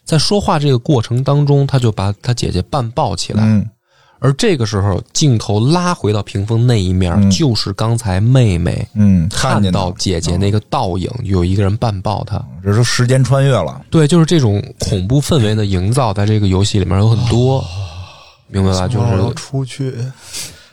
[0.05, 3.65] 在说话这个过程当中，他就把他姐姐半抱起来，嗯
[4.19, 12.41] 而这个时候，镜头拉回到屏风那一面，嗯就是刚才妹妹嗯，看到姐姐那个倒影，有一个人半抱她。
[12.63, 13.81] 这是时间穿越了。
[13.89, 17.62] 对，就是这种恐怖氛围的营造，在这个游戏里面有很多，
[18.47, 18.88] 明白吧？
[18.88, 19.93] 就是出去，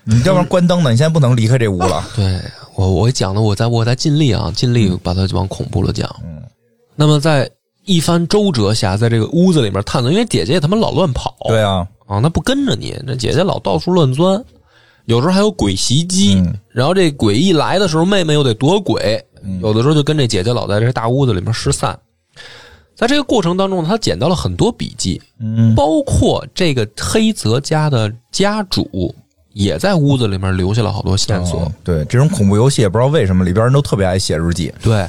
[0.05, 0.91] 你要不然关灯呢？
[0.91, 2.05] 你现在不能离开这屋了。
[2.15, 2.41] 对
[2.81, 6.09] 我我讲的，我在我在尽力啊，尽力把它往恐怖了讲。
[6.97, 7.51] 那么在
[7.85, 14.43] 一番周折下，在这个屋子里面探索，因为姐姐也他妈老乱跑，对啊，啊，那不跟着你，这姐姐老到处乱钻，
[15.05, 16.55] 有时候还有鬼袭击，嗯。
[16.71, 19.23] 然后这鬼一来的时候，妹妹又得躲鬼，
[19.61, 21.99] 有的时候就跟这姐姐老在这大屋子里面失散。
[22.95, 25.75] 在这个过程当中，他捡到了很多笔记，嗯。
[25.75, 29.15] 包括这个黑泽家的家主
[29.53, 31.61] 也在屋子里面留下了好多线索。
[31.63, 34.73] 哦对这种恐怖游戏，也不知道为什么里边人都特别爱写日记。
[34.83, 35.09] 对，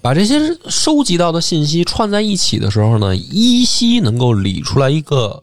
[0.00, 5.42] 把这些收集到的信息串在一起的时候呢，依稀能够理出来一个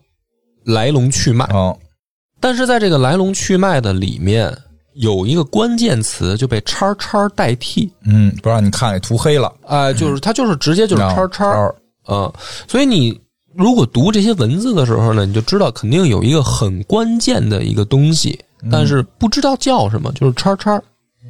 [0.64, 1.46] 来龙去脉。
[1.46, 1.78] 哦，
[2.40, 4.56] 但是在这个来龙去脉的里面，
[4.94, 9.52] 有一个关键词就被叉叉代替，嗯，不让你看，给涂黑了。
[9.68, 11.74] 哎、就是它就是直接就是叉哦叉，
[12.08, 12.34] 嗯，
[12.68, 13.20] 所以你
[13.56, 18.40] 如果读这些文字的时候呢，你就知道肯定有一个很关键的一个东西，
[18.72, 20.82] 但是不知道叫什么，就是叉叉。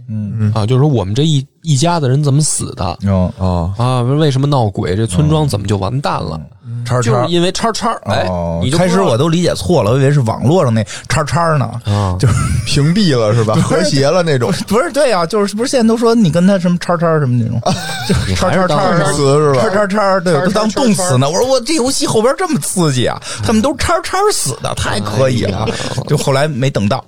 [0.09, 0.51] 嗯。
[0.53, 4.02] 啊，就是说我们这一一家子人怎么死的哦，哦，啊？
[4.02, 4.95] 为什么闹鬼？
[4.95, 6.39] 这村庄怎么就完蛋了？
[6.86, 7.02] 叉叉。
[7.02, 11.69] 就是因为叉叉，哎哦，，你开始我都理解错了，我以为是网络上那叉叉呢。
[11.86, 12.34] 啊，就是
[12.65, 13.54] 屏蔽了是吧？
[13.63, 17.62] 和谐了那种，不是对啊，就是不是现在都说你跟他什么叉叉什么那种，
[18.08, 21.30] 就叉叉叉词是吧叉叉叉，对，叉叉都当动词呢。
[21.30, 25.65] 我说我这游戏后边这么刺激啊，他们都叉叉死的，太可以了。
[26.08, 27.04] 就后来没等到，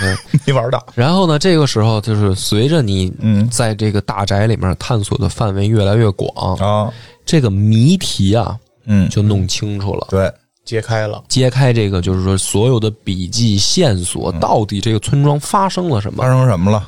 [0.46, 0.82] 没玩到。
[0.94, 6.88] 然后呢，这个时候就是随着你嗯在这个大宅里面探索的范围越来越广，啊，
[7.26, 10.06] 这个谜题啊嗯，就弄清楚了。
[10.08, 10.32] 对，
[10.64, 16.30] 揭开了，揭开这个就是说所有的笔记线索，到底这个村庄发生了什么发？
[16.30, 16.86] 生什么了？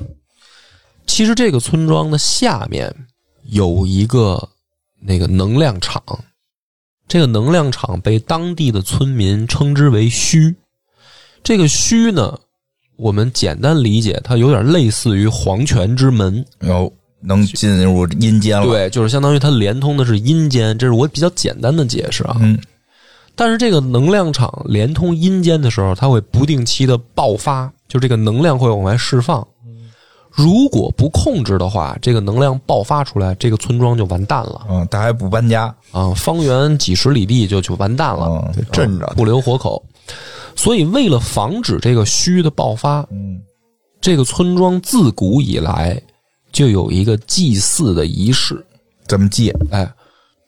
[1.05, 2.95] 其实这个村庄的下面
[3.47, 4.49] 有一个
[5.03, 6.01] 那个能量场，
[7.09, 10.55] 这个能量场被当地的村民称之为虚。
[11.43, 12.39] 这个虚呢，
[12.97, 16.45] 我们简单理解，它有点类似于黄泉之门。
[16.61, 22.37] 有能进入阴间了。，对，就是相当于它连通的是阴间，这是我比较简单的解释啊。
[22.41, 22.59] 嗯
[23.37, 29.45] 但是这个能量场连通阴间的时候，它会不定期的爆发，就这个能量会往外释放。
[30.31, 36.15] 如果不控制的话，这个能量爆发出来，这个村庄就完蛋了嗯，大家不搬家，啊！
[36.15, 39.83] 方圆几十里地就就完蛋了，嗯镇着不留活口。
[40.57, 43.41] 所以，为了防止这个虚的爆发，嗯
[44.01, 46.01] 这个村庄自古以来
[46.53, 48.65] 就有一个祭祀的仪式。
[49.07, 49.51] 怎么祭？
[49.71, 49.91] 哎，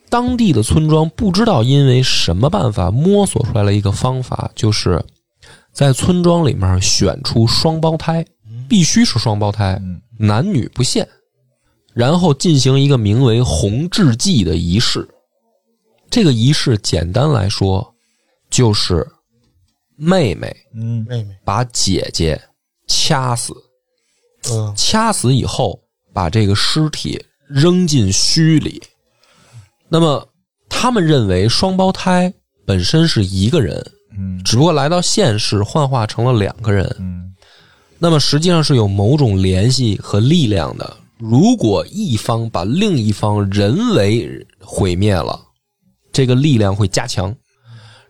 [0.09, 5.03] 当地的村庄不知道因为什么办法摸索出来了一个方法，就是
[5.73, 8.25] 在村庄里面选出双胞胎，
[8.69, 9.81] 必须是双胞胎，
[10.19, 11.07] 男女不限，
[11.92, 15.07] 然后进行一个名为红雉祭的仪式。
[16.09, 17.95] 这个仪式简单来说，
[18.49, 19.07] 就是
[19.97, 21.05] 妹妹嗯。
[21.09, 22.41] 妹妹，把姐姐
[22.87, 23.55] 掐死，
[24.51, 25.81] 嗯，掐死以后，
[26.13, 28.83] 把这个尸体扔进墟里。
[29.89, 30.29] 那么，
[30.69, 32.33] 他们认为双胞胎
[32.65, 33.85] 本身是一个人，
[34.17, 34.43] 嗯。
[34.45, 36.85] 只不过来到现实幻化成了两个人。
[36.99, 37.35] 嗯。
[37.99, 40.97] 那么实际上是有某种联系和力量的。
[41.19, 45.41] 如果一方把另一方人为毁灭了，
[46.13, 47.35] 这个力量会加强，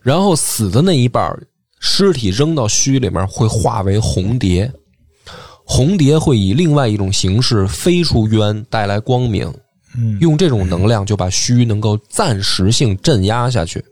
[0.01, 1.41] 然后死的那一半儿
[1.89, 4.71] 尸体扔到墟里面会化为红蝶，
[5.65, 9.47] 红蝶会以另外一种形式飞出渊，带来光明。
[9.99, 13.83] 嗯用这种能量就把虚能够暂时性镇压下去，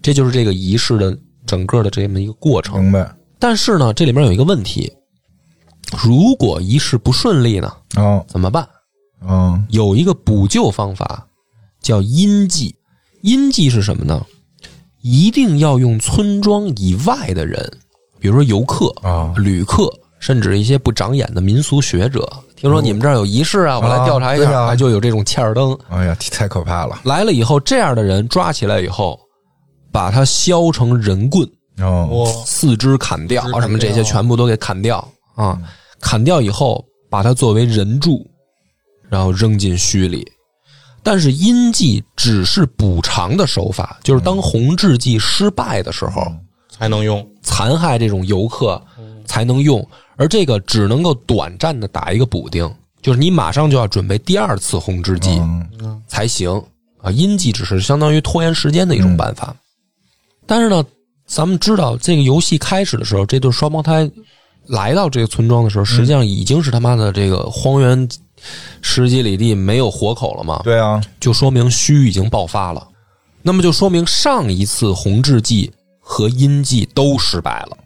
[0.00, 2.80] 这就是这个仪式的整个的这么一个过程。
[2.80, 3.14] 明白。
[3.38, 4.90] 但是呢，这里面有一个问题，
[6.02, 8.66] 如果仪式不顺利呢，哦怎么办？
[9.28, 11.26] 嗯有一个补救方法，
[11.82, 12.74] 叫阴祭。
[13.22, 14.24] 阴祭是什么呢？
[15.02, 17.60] 一定要用村庄以外的人，
[18.18, 22.28] 比如说游客、啊旅客，甚至一些不长眼的民俗学者。
[22.56, 25.76] 听说你们这儿有仪式啊，我来调查一下，啊啊就有这种欠儿灯。
[25.88, 27.00] 哎呀，太可怕了。
[27.04, 29.18] 来了以后，这样的人抓起来以后，
[29.90, 31.44] 把他削成人棍，
[31.80, 35.60] 哦四肢砍掉四肢砍掉什么这些全部都给砍掉啊！
[36.00, 38.24] 砍掉以后，把它作为人柱，
[39.08, 40.24] 然后扔进墟里。
[41.02, 46.32] 但是阴祭只是补偿的手法，就是当红制剂失败的时候，
[46.68, 48.80] 才能用，残害这种游客
[49.26, 49.86] 才能用，
[50.16, 55.30] 而这个只能够短暂的打一个补丁，就是你马上就要准备第二次红雉祭。
[55.38, 56.50] 嗯才行
[56.98, 57.10] 啊。
[57.10, 59.54] 阴祭只是相当于拖延时间的一种办法。
[60.46, 60.84] 但是呢，
[61.26, 64.08] 咱们知道这个游戏开始的时候，这对双胞胎
[64.66, 68.08] 来到这个村庄的时候，实际上已经是他妈的这个荒原
[68.80, 72.86] 十几里地没有活口了嘛，对啊，就说明虚已经爆发了。
[73.42, 77.76] 那么就说明上一次红雉祭和阴剂都失败了，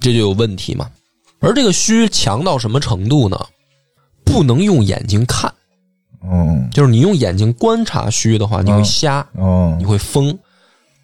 [0.00, 0.88] 这就有问题嘛。
[1.40, 3.38] 而这个虚强到什么程度呢？
[4.24, 5.52] 不能用眼睛看。
[6.26, 10.36] 嗯就是你用眼睛观察虚的话，你会嗯瞎，哦你会疯，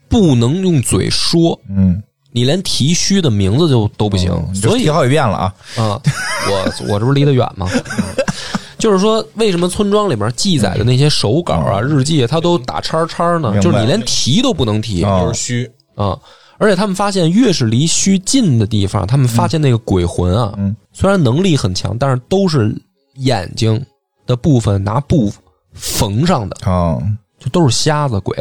[0.09, 4.33] 不能用嘴说，嗯，你连提虚的名字就都不行。
[4.55, 5.55] 所以提好几遍了啊。
[5.77, 6.01] 啊，
[6.49, 7.69] 我我这不是离得远吗？
[8.81, 13.61] 嗯就是说，为什么村庄里面记载的那些手稿啊、日记，它都打叉叉呢？
[13.61, 15.05] 就是你连提都不能提。
[15.05, 15.23] 哦。
[15.23, 16.19] 就是虚，啊！
[16.59, 22.75] 而且他们发现，越是离虚近的地方，他们发现那个鬼魂啊，嗯虽然能力很强，但是都是
[23.15, 23.83] 眼睛
[24.27, 25.33] 的部分拿布
[25.73, 27.03] 缝上的，哦，
[27.39, 28.37] 就都是瞎子鬼，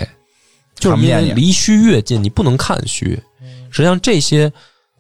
[0.76, 3.18] 就是因为离虚越近，你不能看虚。
[3.70, 4.52] 实际上，这些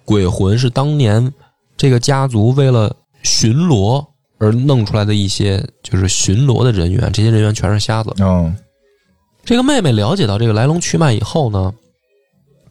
[0.06, 1.34] 鬼魂是当年
[1.76, 4.06] 这个家族为了巡逻
[4.40, 8.12] 而弄出来的一些，就是巡逻的人员，这些人员全是瞎子。
[8.24, 8.52] 哦，
[9.44, 11.74] 这个妹妹了解到这个来龙去脉以后呢，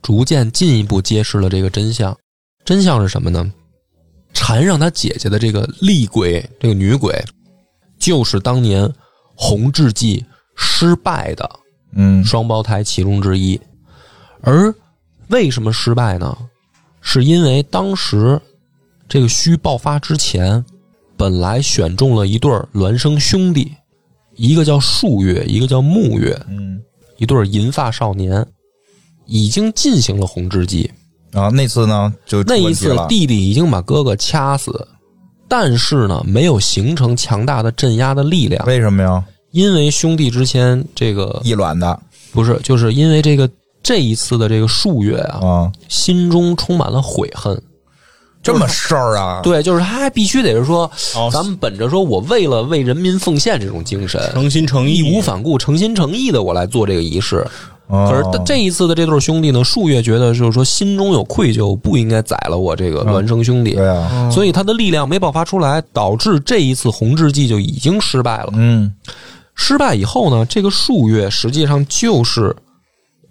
[0.03, 2.17] 逐渐进一步揭示了这个真相。
[2.65, 3.53] 真相是什么呢？
[4.33, 7.15] 缠上她姐姐的这个厉鬼，这个女鬼，
[7.99, 8.91] 就是当年
[9.35, 10.25] 红雉祭
[10.57, 11.49] 失败的
[11.93, 13.59] 嗯双胞胎其中之一。
[14.43, 14.73] 而
[15.29, 16.37] 为什么失败呢？
[17.01, 18.39] 是因为当时
[19.09, 20.63] 这个虚爆发之前，
[21.19, 23.73] 本来选中了一对儿孪生兄弟，
[24.37, 26.81] 一个叫树月，一个叫木月，嗯，
[27.17, 28.47] 一对儿银发少年，
[29.27, 30.89] 已经进行了红之祭。
[31.33, 34.87] 然后那次呢，就那一次弟弟已经把哥哥掐死，
[35.49, 39.23] 但是呢，没有形成强大的镇压的力量，为什么呀？
[39.51, 42.01] 因为兄弟之间这个异卵的
[42.31, 43.51] 不是，就是因为这个
[43.83, 47.61] 这一次的这个树月啊，啊，心中充满了悔恨。
[48.43, 49.41] 这么事儿啊？
[49.43, 57.47] 对，就是他还必须得是说，哦咱们本着说我为了为人民奉献这种精神，诚心诚意，义无反顾、诚心诚意的我来做这个仪式。
[57.89, 68.51] 哦可是这一次的这对兄弟呢，树月觉得就是说心中有愧疚，不应该宰了我这个孪生兄弟，对啊，所以他的力量没爆发出来，导致这一次红之计就已经失败了。
[68.55, 68.93] 嗯
[69.55, 72.55] 失败以后呢，这个树月实际上就是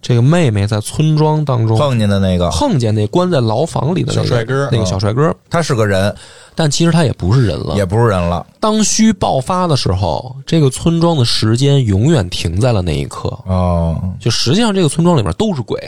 [0.02, 6.16] 这个妹妹在村庄当中碰见的那个，碰见那关在牢房里的那个小帅哥那个小帅哥，他是个人，
[6.56, 7.76] 但其实他也不是人了。
[7.76, 8.46] 也不是人了。
[8.60, 13.28] 当虚爆发的时候，这个村庄的时间永远停在了那一刻。
[13.48, 15.80] 哦，就实际上，这个村庄里面都是鬼，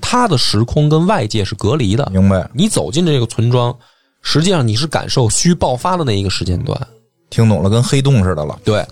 [0.00, 2.08] 他的时空跟外界是隔离的。
[2.12, 3.76] 明白，你走进这个村庄，
[4.22, 6.80] 实际上你是感受虚爆发的那一个时间段。
[7.28, 8.58] 听懂了，跟黑洞似的了。
[8.64, 8.86] 对，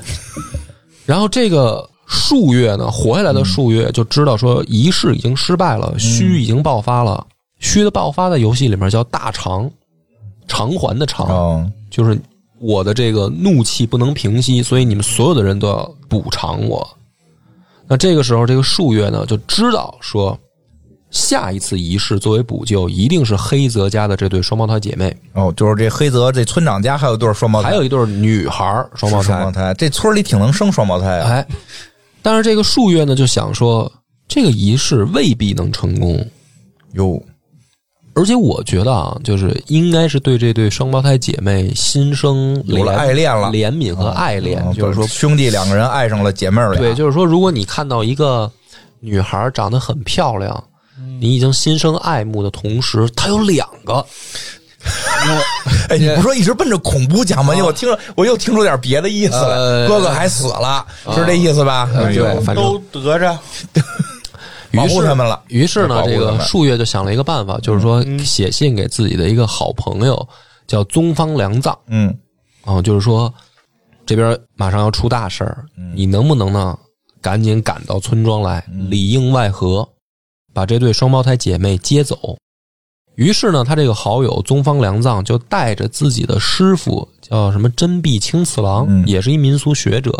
[1.07, 7.25] 然后这个数月呢，活下来的数月就知道说仪式已经失败了，虚已经爆发了。
[7.61, 9.71] 虚的爆发在游戏里面叫大偿，
[10.49, 12.21] 偿还的偿，哦，就是
[12.59, 16.89] 我的这个怒气不能平息，所以你们所有的人都要补偿我。
[17.87, 20.37] 那这个时候，这个数月呢就知道说，
[21.11, 29.51] 下一次仪式作为补救，一定是黑泽家的这对双胞胎姐妹，哦，就是这黑泽这村长家还有对双胞胎，还有一对女孩双胞胎双胞。
[29.53, 31.31] 胎，这村里挺能生双胞胎啊。
[31.31, 31.47] 哎，
[32.23, 33.91] 但是这个数月呢就想说，
[34.29, 36.25] 这个仪式未必能成功，
[36.93, 37.23] 哟，
[38.15, 43.49] 而且我觉得啊，就是应该是对这对双胞胎姐妹心生有了怜爱恋了。
[43.51, 46.81] 怜悯和爱恋，哦就是说兄弟两个人爱上了姐妹儿俩。
[46.81, 48.51] 对，就是说，如果你看到一个
[49.01, 50.63] 女孩长得很漂亮，
[51.21, 54.05] 你已经心生爱慕的同时，她有两个，
[55.91, 57.55] 哎，你不说一直奔着恐怖讲吗？
[57.65, 59.57] 我听着，我又听出点别的意思来。
[59.57, 61.87] 呃哥哥还死了，是这意思吧？
[62.45, 63.39] 反正都得着，
[64.73, 65.41] 保于是护他们了。
[65.49, 70.29] 于是呢，这个数月就想了一个办法，就是说写信给自己的一个好朋友，
[70.67, 71.77] 叫宗方良藏。
[71.89, 72.17] 嗯。
[72.65, 73.33] 哦，就是说
[74.07, 75.65] 这边马上要出大事儿，
[75.95, 76.79] 你能不能呢
[77.21, 79.87] 赶紧赶到村庄来，里应外合，
[80.55, 82.39] 把这对双胞胎姐妹接走。
[83.17, 90.13] 于是呢，他这个好友宗方良藏就带着自己的师傅，叫什么真壁清次郎，嗯也是一民俗学者，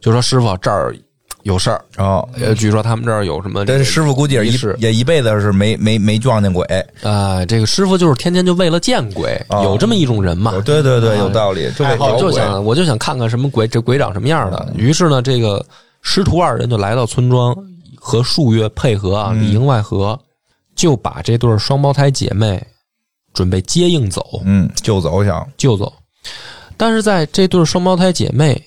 [0.00, 0.94] 就说师傅这儿
[1.42, 6.64] 有事儿，哦，呃，据说他们这儿有什么这个这师傅估计也仪式一也一辈子是没没没撞见鬼。
[7.02, 10.52] 啊、这个师傅就是天天就为了见鬼，哦有这么一种人嘛。
[10.64, 11.70] 对对对，有道理。
[11.72, 14.72] 就为爱好我就想，我就想看看什么鬼，这鬼长什么样的。
[14.74, 15.64] 于是呢，这个
[16.00, 17.54] 师徒二人就来到村庄，
[17.96, 20.18] 和数月配合啊，里应外合，
[20.74, 22.64] 就把这对双胞胎姐妹
[23.32, 25.48] 准备接应走，嗯，救走想。
[25.56, 25.92] 救走。
[26.76, 28.60] 但是在这对双胞胎姐妹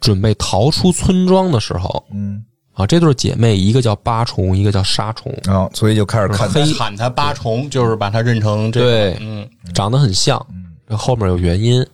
[0.00, 10.44] 准备逃出村庄的时候嗯，啊，这对姐妹一个叫八重，一个叫沙虫，然后所以就开始看黑喊他八重，就是把他认成这对个，嗯，长得很像，
[10.88, 11.84] 这后面有原因。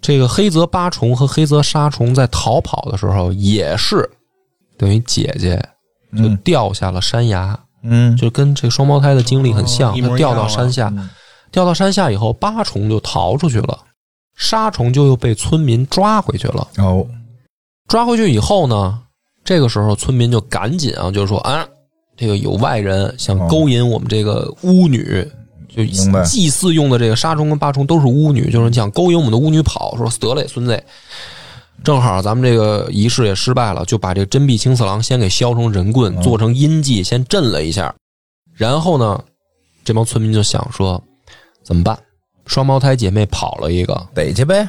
[0.00, 4.08] 这个黑泽八重和黑泽沙虫在逃跑的时候，也是
[4.76, 5.56] 等于姐姐
[6.16, 6.36] 就嗯。
[6.44, 7.65] 掉下了山崖，嗯
[8.16, 10.92] 就跟这双胞胎的经历很像，哦一模她掉到山下，
[11.50, 13.78] 掉到山下以后，八重就逃出去了，
[14.36, 16.68] 沙虫就又被村民抓回去了。
[16.78, 17.06] 哦。
[17.88, 18.98] 抓回去以后呢，
[19.44, 21.64] 这个时候村民就赶紧啊，就是说啊，
[22.16, 25.24] 这个有外人想勾引我们这个巫女，
[25.68, 25.84] 就
[26.24, 30.82] 祭祀用的这个沙虫跟八重都是巫女，就是你想勾引我们的巫女跑，说得嘞，孙子，
[31.86, 37.94] 正好咱们这个仪式也失败了，就把这个真壁青次郎先给削成人棍，做成阴祭，先镇了一下，
[38.54, 39.22] 然后呢，
[39.84, 41.00] 这帮村民就想说
[41.62, 41.96] 怎么办？
[42.44, 44.68] 双胞胎姐妹跑了一个，逮去呗。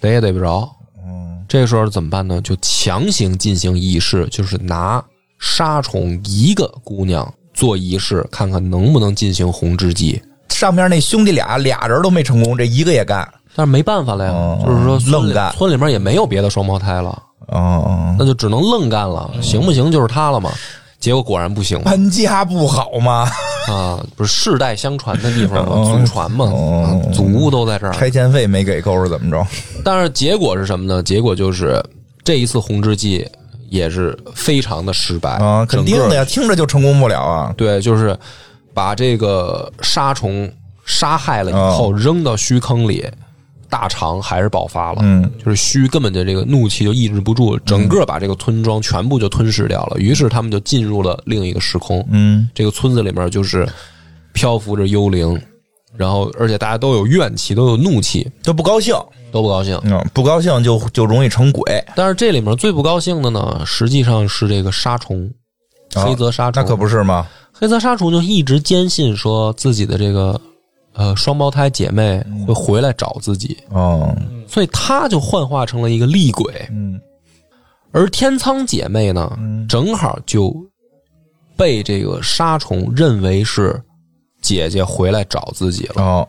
[0.00, 0.66] 逮也逮不着，
[1.04, 2.40] 嗯这个时候怎么办呢？
[2.40, 5.04] 就强行进行仪式，就是拿
[5.38, 10.22] 杀虫一个姑娘做仪式，看看能不能进行红之祭。
[10.48, 13.30] 上面那兄弟俩俩人都没成功，这一个也干。
[13.56, 20.50] 但是没办法了呀，哦就是说愣干村里面也没有别的双胞胎了，哦，那就只能愣干了，行不行就是他了嘛。
[20.98, 23.28] 结果果然不行搬家不好吗？
[23.68, 24.00] 啊！
[24.16, 27.92] 不是世代相传的地方祖传嘛，哦啊祖屋都在这儿。
[27.92, 29.46] 拆迁费没给够是怎么着？
[29.84, 31.02] 但是结果是什么呢？
[31.02, 31.82] 结果就是
[32.24, 33.28] 这一次红之祭
[33.68, 37.54] 也是非常的失败啊，肯定的呀，听着就成功不了啊。
[37.56, 38.16] 对，就是
[38.72, 40.50] 把这个杀虫
[40.84, 43.06] 杀害了以后扔到虚坑里，
[43.68, 44.98] 大肠还是爆发了。
[45.02, 49.98] 嗯，就是虚根本就这个怒气就抑制不住，整个把这个村庄全部就吞噬掉了。
[49.98, 52.06] 于是他们就进入了另一个时空。
[52.10, 53.68] 嗯这个村子里面就是
[54.32, 55.40] 漂浮着幽灵，
[55.96, 58.94] 然后而且大家都有怨气，都有怒气，就不高兴，
[59.32, 59.80] 都不高兴。
[59.84, 61.84] 嗯，不高兴就就容易成鬼。
[61.94, 65.30] 但是这里面最不高兴的呢，实际上是这个沙虫，
[65.94, 66.62] 啊黑泽沙虫。
[66.62, 67.26] 那可不是吗？
[67.52, 70.38] 黑泽沙虫就一直坚信说自己的这个
[70.96, 74.14] 呃双胞胎姐妹会回来找自己，哦，
[74.48, 76.66] 所以她就幻化成了一个厉鬼。
[76.70, 77.00] 嗯
[77.92, 80.54] 而天仓姐妹呢，正好就
[81.56, 83.80] 被这个沙虫认为是
[84.42, 86.28] 姐姐回来找自己了，哦，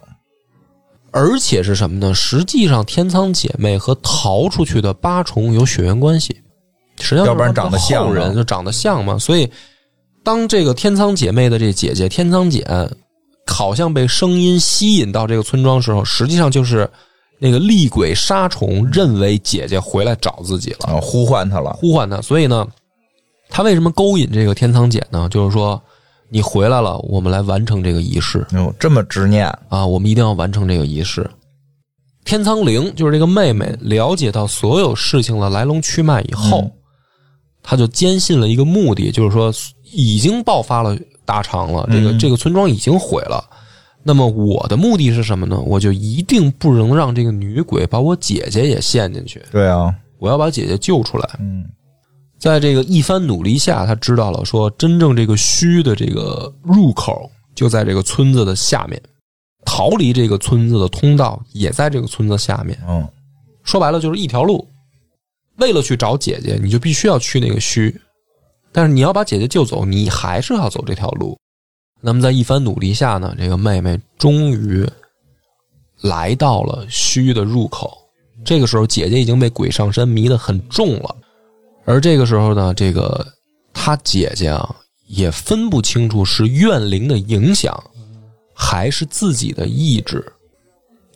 [1.12, 2.14] 而且是什么呢？
[2.14, 6.42] 实际上，天仓姐妹和逃出去的八重有血缘关系，
[7.02, 9.18] 实际上要不然长得像人就长得像嘛。
[9.18, 9.52] 所以，
[10.24, 12.64] 当这个天仓姐妹的这姐姐天仓简
[13.48, 16.90] 好像被声音吸引到这个村庄时候，实际上就是
[17.40, 20.88] 那个厉鬼杀虫认为姐姐回来找自己了。
[20.88, 22.68] 啊，呼唤他了，呼唤她，所以呢，
[23.50, 25.28] 他为什么勾引这个天仓姐呢？
[25.30, 25.82] 就是说，
[26.30, 31.30] 你回来了，我们来完成这个仪式哟，这么执念，啊，我们一定要完成这个仪式。
[32.26, 36.72] 天仓灵就是这个妹妹，了解到所有事情的来龙去脉以后，嗯
[37.64, 39.54] 她就坚信了一个目的，就是说
[39.92, 40.98] 已经爆发了
[41.28, 43.44] 大长了，这个嗯这个村庄已经毁了。
[44.02, 45.60] 那么我的目的是什么呢？
[45.60, 51.30] 我就一定不能让这个女鬼把我姐姐也陷进去，对啊，我要把姐姐救出来。
[51.40, 51.66] 嗯
[52.40, 59.02] 在这个一番努力下，他知道了说，真正这个虚的这个入口就在这个村子的下面，
[59.66, 62.78] 逃离这个村子的通道也在这个村子下面。
[62.88, 63.06] 嗯
[63.64, 64.66] 说白了就是一条路。
[65.58, 67.94] 为了去找姐姐，你就必须要去那个虚，
[68.78, 71.36] 但是你要把姐姐救走，你还是要走这条路。
[72.00, 74.88] 那么在一番努力下呢，这个妹妹终于
[76.02, 77.98] 来到了虚的入口。
[78.46, 81.16] 这个时候，姐姐已经被鬼上身迷得很重了。
[81.86, 83.26] 而这个时候呢，这个
[83.74, 84.76] 她姐姐啊，
[85.08, 87.84] 也分不清楚是怨灵的影响，
[88.54, 90.24] 还是自己的意志，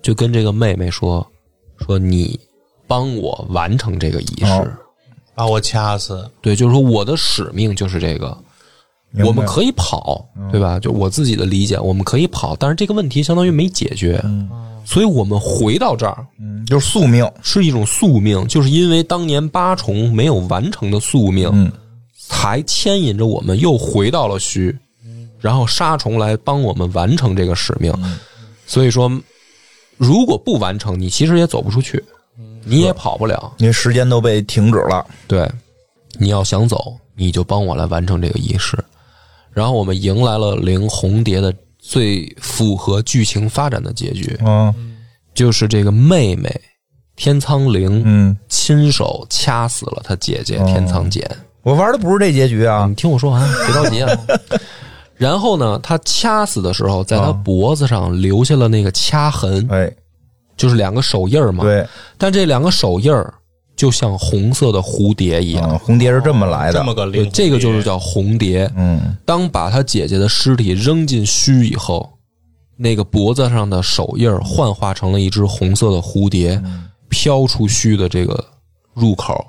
[0.02, 1.24] 就跟这个妹妹说
[1.86, 2.40] ：“说你
[2.88, 4.76] 帮我完成这个仪式。
[5.36, 8.38] 把我掐死，对，就是说我的使命就是这个。
[9.26, 10.80] 我们可以跑，对吧？
[10.80, 14.24] 就我自己的理解，我们可以跑，但是这个问题相当于没解决，
[14.86, 21.70] 所以我们回到这儿嗯，就是宿命，是一种宿命，就是因为当年八重没有完成的宿命，嗯
[22.16, 24.74] 才牵引着我们又回到了虚，
[25.42, 27.94] 然后杀虫来帮我们完成这个使命。
[28.66, 29.12] 所以说，
[29.98, 32.02] 如果不完成，你其实也走不出去，
[32.64, 33.54] 你也跑不了。
[33.58, 35.50] 因为时间都被停止了，对，
[36.20, 38.78] 你要想走，你就帮我来完成这个仪式。
[39.52, 44.74] 然后我们迎来了灵红蝶的最符合剧情发展的结局，嗯。
[45.34, 46.54] 就是这个妹妹
[47.16, 50.66] 天苍灵嗯，亲手掐死了她姐姐哦。
[50.66, 51.26] 天苍简。
[51.64, 52.86] 我玩的不是这结局啊。
[52.86, 54.12] 你，听我说完，别着急啊。
[55.16, 59.90] 然后呢，他掐死的时候，在他啊脖子上留下了那个掐痕，哎，
[60.58, 61.64] 就是两个手印儿嘛。
[61.64, 61.88] 对，
[62.18, 63.34] 但这两个手印儿
[63.76, 66.74] 就像红色的蝴蝶一样，嗯，红蝶是这么来的。
[66.74, 68.72] 这，么个对，灵，这个就是叫红蝶。
[68.76, 69.18] 嗯。
[69.26, 72.08] 当把他姐姐的尸体扔进虚以后，
[72.78, 76.62] 那个脖子上的手印儿幻化成了一只红色的蝴蝶，
[77.10, 78.44] 飘出虚的这个
[78.94, 79.44] 入口，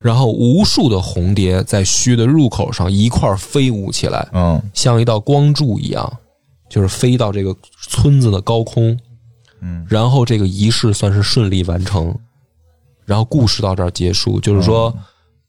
[0.00, 4.60] 然后无数的红蝶在虚的入口上一块儿飞舞起来，嗯。
[4.74, 6.12] 像一道光柱一样，
[6.68, 7.54] 就是飞到这个
[7.88, 8.98] 村子的高空。
[9.60, 12.14] 嗯，然后这个仪式算是顺利完成，
[13.04, 14.40] 然后故事到这儿结束。
[14.40, 14.94] 就是说，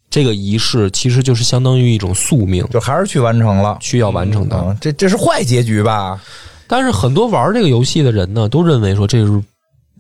[0.10, 3.78] 这个仪式其实就是相当于一种宿命，就还是去完成了。
[3.82, 4.58] 需要完成的。
[4.66, 6.22] 嗯，这这是坏结局吧？
[6.68, 9.44] 但是很多玩这个游戏的人呢，都认为说这是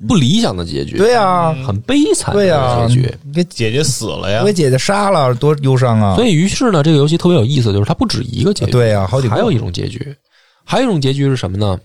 [0.07, 3.17] 不理想的结局，对呀，很悲惨的对呀，结局。
[3.23, 6.15] 你给姐姐死了呀我给，姐姐杀了，多忧伤啊！
[6.15, 10.15] 所以，于是呢，这个游戏特别有意思，就是它不止一个结局，对呀，好几个还有一种结局，
[10.63, 11.79] 还有一种结局是什么呢？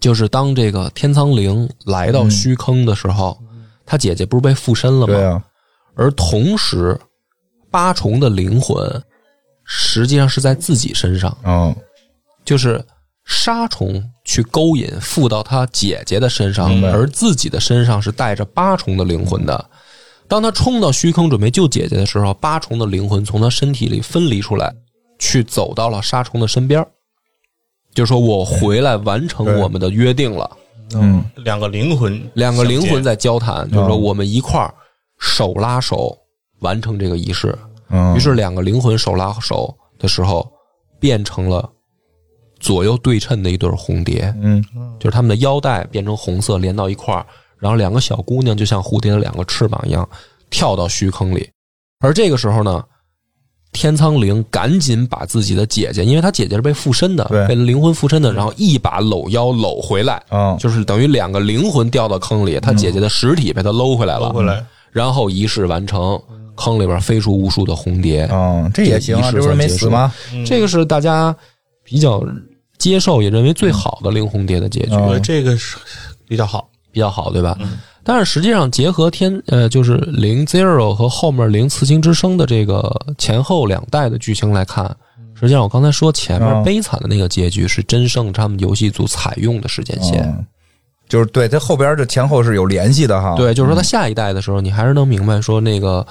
[0.00, 3.36] 就是当这个天苍灵来到虚坑的时候，
[3.84, 5.14] 他姐姐不是被附身了吗？
[5.14, 5.42] 对啊，
[5.94, 6.98] 而同时，
[7.70, 8.78] 八重的灵魂
[9.64, 11.74] 实际上是在自己身上，嗯。
[12.44, 12.80] 就是
[13.24, 19.68] 沙虫去勾引附到他姐姐的身上，而自己的身上是带着八重的灵魂的。
[20.28, 24.72] 当他冲到虚坑准备救姐姐的时候，八重的灵魂从他身体里分离出来，
[25.18, 26.88] 去走到了沙虫的身边儿，
[27.96, 30.48] 就是说我回来完成我们的约定了。
[30.94, 34.72] 嗯两个灵魂，两个灵魂在交谈，就是说嗯我们一块儿
[35.18, 36.14] 手拉手
[36.60, 37.56] 完成这个仪式。
[37.88, 40.46] 嗯，于是两个灵魂手拉手的时候，
[41.00, 41.66] 变成了
[42.60, 44.62] 左右对称的一对红蝶，嗯
[45.00, 47.24] 就是他们的腰带变成红色连到一块儿，
[47.58, 50.06] 然后两个小姑娘就像蝴蝶的两个翅膀一样
[50.50, 51.48] 跳到虚坑里。
[52.00, 52.84] 而这个时候呢，
[53.72, 60.56] 天苍灵赶紧把自己的姐姐，因为她姐姐是被附身的，被灵魂附身的，然后一把搂腰搂回来，嗯。
[60.58, 66.18] 就是等于两个灵魂掉到坑里，他姐姐的实体被他搂回来了，搂回来，然后仪式完成，
[66.54, 68.26] 坑里边飞出无数的红蝶。
[68.32, 70.12] 嗯，这也行啊，这不是没死吗？
[70.46, 71.36] 这个是大家
[71.84, 72.24] 比较
[72.78, 75.76] 接受也认为最好的灵红蝶的结局，嗯，这个是
[76.26, 77.58] 比较好，比较好，对吧？
[78.02, 84.84] 但是实际上结合天呃，就是零 zero 和后面零刺青之声的这个前后两代的剧情来看，
[85.34, 90.22] 实际上我刚才说前面嗯悲惨的那个结局是真胜他们游戏组采用的时间线。
[90.22, 90.46] 嗯
[91.08, 93.36] 就是对它后边这前后是有联系的哈。
[93.36, 96.04] 对，就是说他下一代的时候，你还是能明白说那个，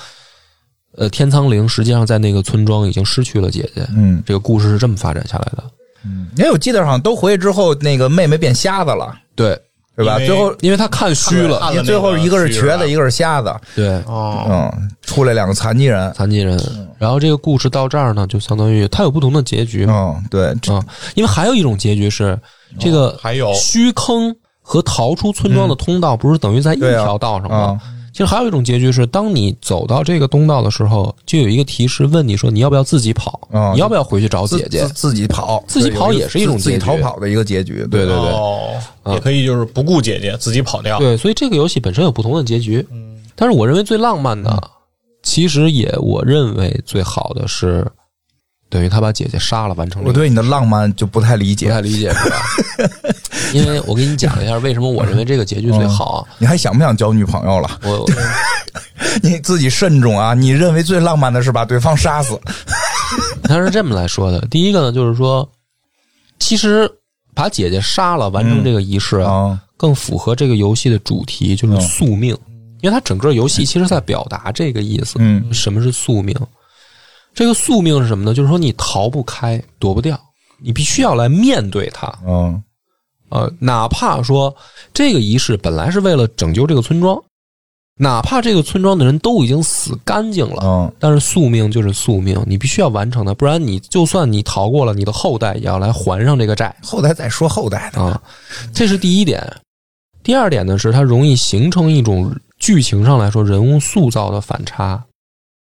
[0.95, 3.85] 呃，天苍灵实际上在那个村庄已经失去了姐姐。
[3.93, 5.63] 嗯，这个故事是这么发展下来的。
[6.05, 9.59] 嗯因为我记得好像都回去之后，那个妹妹变瞎子了，对，
[9.95, 10.17] 对吧？
[10.17, 16.59] 最后因为他看虚了，看因为最后一个是瘸子，一个是瞎子，对，哦，嗯，出来两个残疾人，残疾人。
[16.97, 19.85] 然后这个故事到这儿呢，就相当于它有不同的结局。
[19.87, 20.83] 嗯，对，这啊，
[21.13, 22.37] 因为还有一种结局是
[22.79, 23.53] 这个还有。
[23.53, 27.57] 虚坑和逃出村庄的通道，不是等于在一条道上吗？
[27.57, 27.79] 啊？
[28.15, 34.93] 其实还有一种结局是，当你走到这个东道的时候，就有一个提示问你说你要不要自己跑，啊你要不要回去找姐姐自？
[34.93, 40.97] 自己跑，自己跑也是一种自己逃跑的一个结局，对对对哦，也可以就是不顾姐姐自己跑掉。
[40.97, 42.87] 对，所以这个游戏本身有不同的结局。
[42.89, 44.63] 嗯，但是我认为最浪漫的，
[45.21, 47.85] 其实也我认为最好的是，
[48.69, 50.09] 等于他把姐姐杀了，完成这个。
[50.09, 52.37] 我对你的浪漫就不太理解，不太理解是吧？
[53.53, 56.27] 因为我给你讲一下为什么我认为这个结局最好啊。
[56.39, 57.79] 你还想不想交女朋友了？
[57.83, 58.05] 我
[59.23, 60.33] 你自己慎重啊！
[60.33, 62.39] 你认为最浪漫的是把对方杀死，
[63.43, 65.49] 他是这么来说的：第一个呢，就是说，
[66.39, 66.89] 其实
[67.33, 72.37] 把姐姐杀了，完成这个仪式啊，啊，更符合这个游戏的主题，就是嗯宿命。
[72.81, 75.15] 因为它整个游戏其实在表达这个意思。
[75.19, 76.35] 嗯什么是宿命？
[77.35, 78.33] 这个宿命是什么呢？
[78.33, 80.19] 就是说你逃不开，躲不掉，
[80.57, 82.11] 你必须要来面对它。
[82.25, 82.63] 嗯
[83.29, 84.55] 呃，哪怕说
[84.93, 87.21] 这个仪式本来是为了拯救这个村庄，
[87.97, 98.21] 哪怕这个村庄的人都已经死干净了，嗯但是宿命就是宿命，你必须要完成它，不然你就算你逃过了，你的后代也要来还上这个债后代再说后代的，啊。
[98.73, 99.45] 这是第一点。
[100.23, 105.03] 第二点呢，是它容易形成一种剧情上来说人物塑造的反差，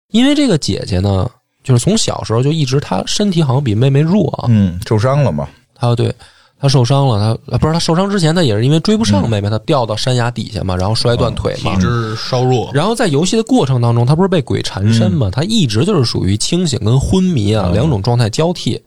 [0.09, 1.31] 因为这个姐姐呢，
[1.65, 6.15] 就是从小时候就一直他身体好像比妹妹弱啊，嗯，受伤了嘛，他对
[6.61, 11.81] 他受伤了，他呃不是他受伤之前，他也是因为追不上妹妹，他掉到山崖底下嘛，然后摔断腿嘛体。
[11.81, 18.81] 质稍弱，然后在游戏的过程当中，他不是被鬼缠身嘛，他一直就是属于清醒跟昏迷啊两种状态交替。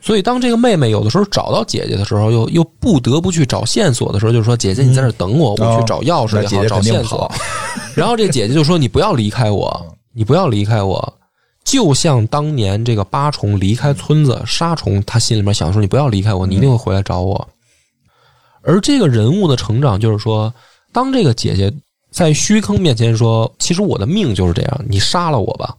[0.00, 7.30] 所以当这个妹妹有的时候找到姐姐的时候，又又不得不去找线索的时候，就是说姐姐你在这等我，我去找钥匙也好，那姐姐找线索。
[7.96, 11.00] 然后这姐姐就说：“你不要离开我，你不要离开我。”
[11.64, 17.48] 就像当年这个八重离开村子，沙虫他心里面想说：“你不要离开我，你一定会回来找我。”
[18.62, 20.52] 而这个人物的成长，就是说，
[20.92, 21.72] 当这个姐姐
[22.10, 25.74] 在虚坑面前说：“其实我的命就是这样，你杀了我吧。”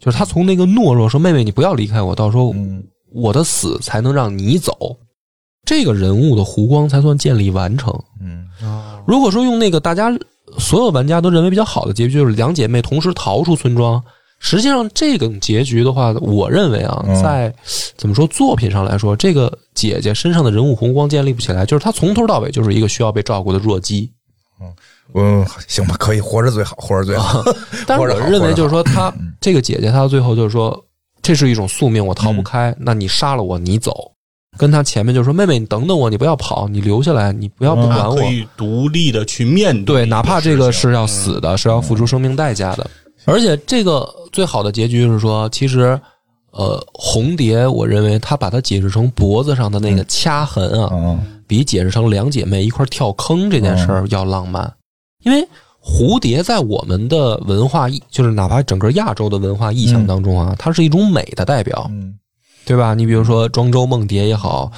[0.00, 2.54] 就是他从那个懦弱说：“妹妹，你不要离开我。”到时候
[3.12, 4.96] 我的死才能让你走，
[5.64, 7.92] 这个人物的弧光才算建立完成。
[8.20, 8.46] 嗯
[9.06, 10.12] 如果说用那个大家
[10.58, 14.02] 所有玩家都认为比较好的结局，就是两姐妹同时逃出村庄，
[14.40, 17.52] 实际上这个结局的话，我认为啊，嗯在
[17.96, 24.10] 怎么说作品上来说，这个姐姐身上的人物红光建立不起来，就是她从头到尾就是一个需要被照顾的弱鸡。
[24.60, 24.72] 嗯，
[25.14, 27.42] 嗯行吧，可以活着最好，活着最好，
[27.86, 30.84] 但是我认为就是说，她这个姐姐，她最后就是说，
[31.22, 34.12] 这是一种宿命，我逃不开，那你杀了我，你走。
[34.56, 38.16] 跟她前面就说：“妹妹，你等等我，你不要跑，你留下来，你不要不嗯管我。
[38.16, 42.90] 可以独立的去面对，对，哪怕这个是要死的，是要付出生命代价的。
[43.28, 46.00] 而且这个最好的结局是说，其实，
[46.50, 54.72] 呃，红蝶，我认为他把它解释成脖子上的那个掐痕啊，嗯比解释成两姐妹一块儿跳坑这件事儿要浪漫，
[55.22, 55.46] 因为。
[55.80, 62.18] 蝴蝶在我们的文化意，就是哪怕整个亚洲的文化意象当中啊，它是一种美的代表，嗯
[62.66, 62.92] 对吧？
[62.92, 64.70] 你比如说庄周梦蝶也好，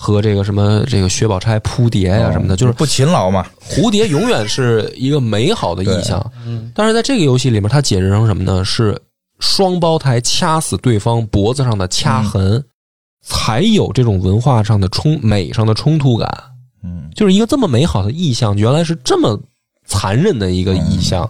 [0.00, 6.24] 和这个什么这个薛宝钗扑蝶呀、什么的，就是不勤劳嘛，蝴蝶永远是一个美好的意象，
[6.72, 8.64] 但是在这个游戏里面，它解释成什么呢？
[8.64, 8.96] 是
[9.40, 12.64] 双胞胎掐死对方脖子上的掐痕，
[13.22, 16.28] 才有这种文化上的冲美上的冲突感。
[16.84, 17.10] 嗯。
[17.16, 19.36] 就是一个这么美好的意象，原来是这么
[19.84, 21.28] 残忍的一个意象。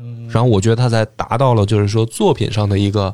[0.00, 0.28] 嗯。
[0.28, 3.12] 然后我觉得它才达到了，就是说作品上的一个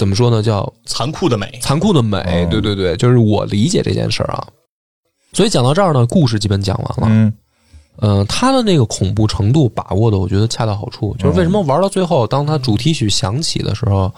[0.00, 1.58] 怎么说呢，叫残酷的美。
[1.60, 2.16] 残酷的美。
[2.16, 4.46] 哦对对对，就是我理解这件事儿啊。
[5.34, 7.14] 所以讲到这儿呢，故事基本讲完了。
[7.14, 7.30] 嗯
[7.98, 11.14] 呃，他的那个恐怖程度把握的，我觉得恰到好处。
[11.18, 14.10] 就是为什么玩到最后，当他主题曲响起的时候，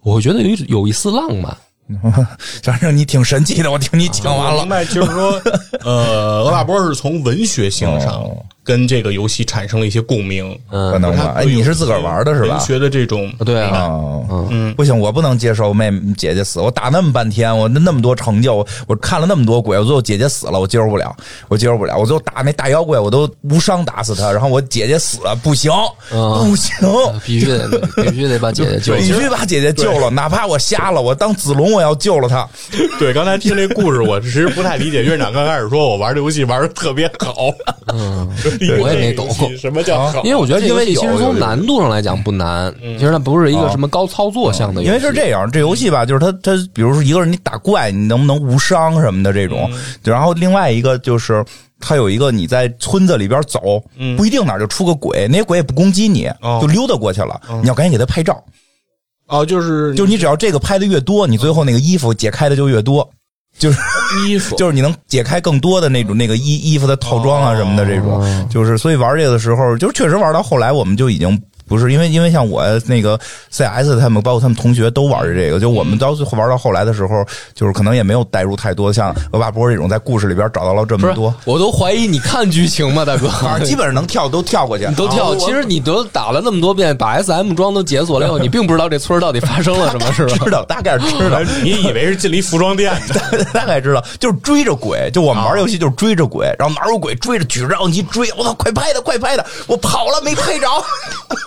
[0.00, 1.54] 我会觉得有一有一丝浪漫。
[2.64, 5.32] 反正你挺神奇的，我听你讲完了，我明白，就是说，
[5.84, 10.54] 呃， 俄大波是从文学性上哦跟这个游戏产产生了一些共鸣。
[10.70, 11.32] 可能吧？
[11.36, 12.60] 哎，你是自个儿玩的是吧文？
[12.60, 16.60] 学的这种对啊，哦，嗯不行，我不能接受妹妹姐姐死。
[16.60, 21.16] 我打那么半天，我那那么多成就，我我看了那么多鬼，我最后姐姐死了，我接受不了，
[21.48, 21.96] 我接受不了。
[21.96, 25.72] 我最后打那大妖怪，我都无伤打死他，然后我姐姐死了，不行，
[26.12, 26.76] 嗯不行。
[27.24, 32.46] 必须得必须得把姐姐救必须把姐姐救了，哪怕我瞎了，我当子龙，我要救了她。
[32.98, 37.48] 对，刚才听这故事，我其实不太理解院长刚开始说我玩这游戏玩的特别好，
[37.94, 38.28] 嗯，
[38.78, 39.28] 我我也没懂
[39.58, 49.70] 什么叫好，因为我觉得这游戏其因为其实从难度上来讲不难，其实它不是一个什么高操作项的游戏，因为是这样，这游戏吧，就是它它，比如说一个人你打怪，你能不能无伤什么的这种，
[50.02, 51.44] 然后另外一个就是。
[51.78, 53.60] 它有一个你在村子里边走，
[54.16, 57.38] 不一定哪儿就出个鬼，那些鬼也不攻击你，哦就溜达过去了。
[57.60, 58.42] 你要赶紧给他拍照，
[59.28, 63.06] 哦，就是就是你只要这个拍的越多，你最后那个衣服解开的就越多，
[63.58, 63.78] 就是
[64.26, 71.40] 衣服， 就是你能解开更多的那种那个衣衣服的套装啊什么的这种，就是所以玩这个的时候，就是确实玩到后来我们就已经。
[71.68, 73.18] 不是因为，因为像我那个
[73.50, 83.28] CS 他们，包括他们同学都玩着这个，就我们到最后玩到后来的时候，就是可能也没有带入太多，像恶霸波这种在故事里边找到了这么多，，我都怀疑你看剧情吗，大哥？
[83.64, 90.44] 基本上能跳都跳过去，你都跳，其实你都打了那么多遍，把 SM 装都解锁了以后，你并不知道这村儿到底发生了什么，是吧？
[90.44, 93.44] 知道大概知道，你以为是进了一服装店 呢？
[93.52, 100.66] 大概知道，就是追着鬼，就我们玩游戏就是追着鬼，然后哪有鬼追着举着照相机追，我操，快拍他，快拍他，我跑了没拍着，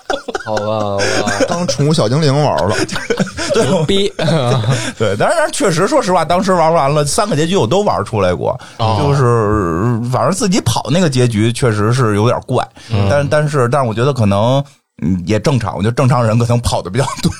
[0.45, 2.75] 好吧，好吧，当宠物小精灵玩了，
[3.53, 4.11] 对，逼，
[4.97, 12.67] 对，但是但是确实，说实话，当时玩完了三个结局我都玩出来过，就是反正自己跑那个结局确实是有点怪，
[13.09, 14.63] 但但是但是我觉得可能
[15.01, 17.31] 嗯也正常，我觉得正常人可能跑的比较多。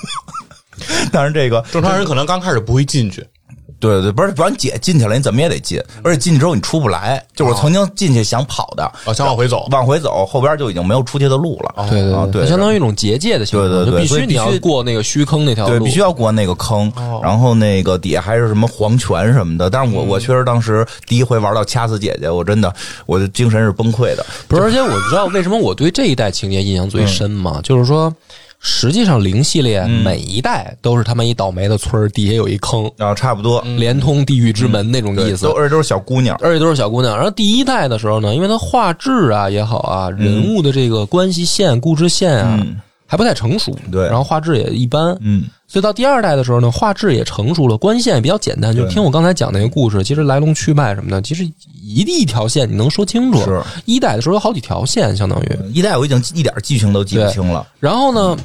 [1.12, 3.26] 但是这个正常人可能刚开始不会进去，
[3.80, 7.24] 对对，不是不然姐进去了，你怎么也得进，而且进去之后你出不来。
[7.36, 11.88] 就是我曾经进去想跑的，哦，想往回走，往回走，后边就已经没有出去的路了。
[11.90, 16.92] 对对啊对，相当于一种结界的情况，对对对必须你要过那个虚坑那条路，对，必须要过那个坑，
[17.24, 19.70] 然后那个底下还是什么黄泉什么的。
[19.70, 22.74] 但是我我确实当时第一回玩到掐死姐姐，我真的
[23.06, 24.26] 我的精神是崩溃的。
[24.48, 27.62] 不是，而且我知道为什么我对这一代情节印象最深嘛？
[27.64, 28.14] 就是说，
[28.62, 35.52] 实际上零系列每一代都是他们一倒霉的村儿，底下有一坑，然后差不多，连通地狱之门那种意思都。
[35.54, 36.38] 而且都是小姑娘。
[36.42, 37.16] 而且都是小姑娘。
[37.16, 42.60] 然后第一代的时候呢，因为它画质啊也好啊，人物的这个关系线、故事线啊，
[43.12, 48.76] 还不太成熟，对然后画质也一般，嗯，所以到第二代的时候呢，画质也成熟了，关系线也比较简单。
[48.76, 51.44] 就听我刚才讲那个故事，其实来龙去脉什么的，其实
[51.82, 53.44] 一一条线你能说清楚。
[53.44, 55.60] 是一代的时候有好几条线，相当于。
[55.74, 57.66] 一代我已经一点剧情都记不清了。
[57.80, 58.38] 然后呢，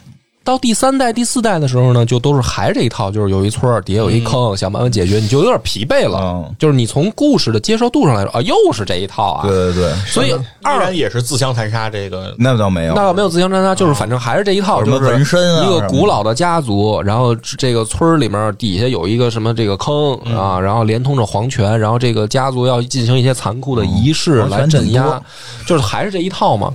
[0.45, 6.21] 到第三代、第四代的时候呢，就都是还是这一套，就是有一村儿底下有一坑，想办法解决，你就有点疲惫了。
[6.21, 9.47] 嗯就是你从故事的接受度上来说啊，又是这一套啊。
[9.47, 12.95] 对对对，所以二然也是自相残杀这个那倒没有。
[12.95, 25.21] 那倒没有自相残杀，就是反正还是这一套，有什么就是纹身啊一个古老的家族，然后这个村儿里面底下有一个什么这个坑嗯啊，然后连通着黄泉，然后这个家族要进行一些残酷的仪式来镇压
[25.67, 26.71] 就是还是这一套嘛。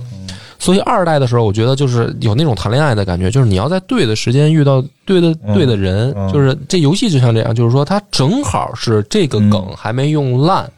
[0.60, 10.70] 所以二代的时候，我觉得就是有那种谈恋爱的感觉，就是你要在对的时间遇到对的对的人，就是这游戏就像这样，就是说它正好是这个梗还没用烂，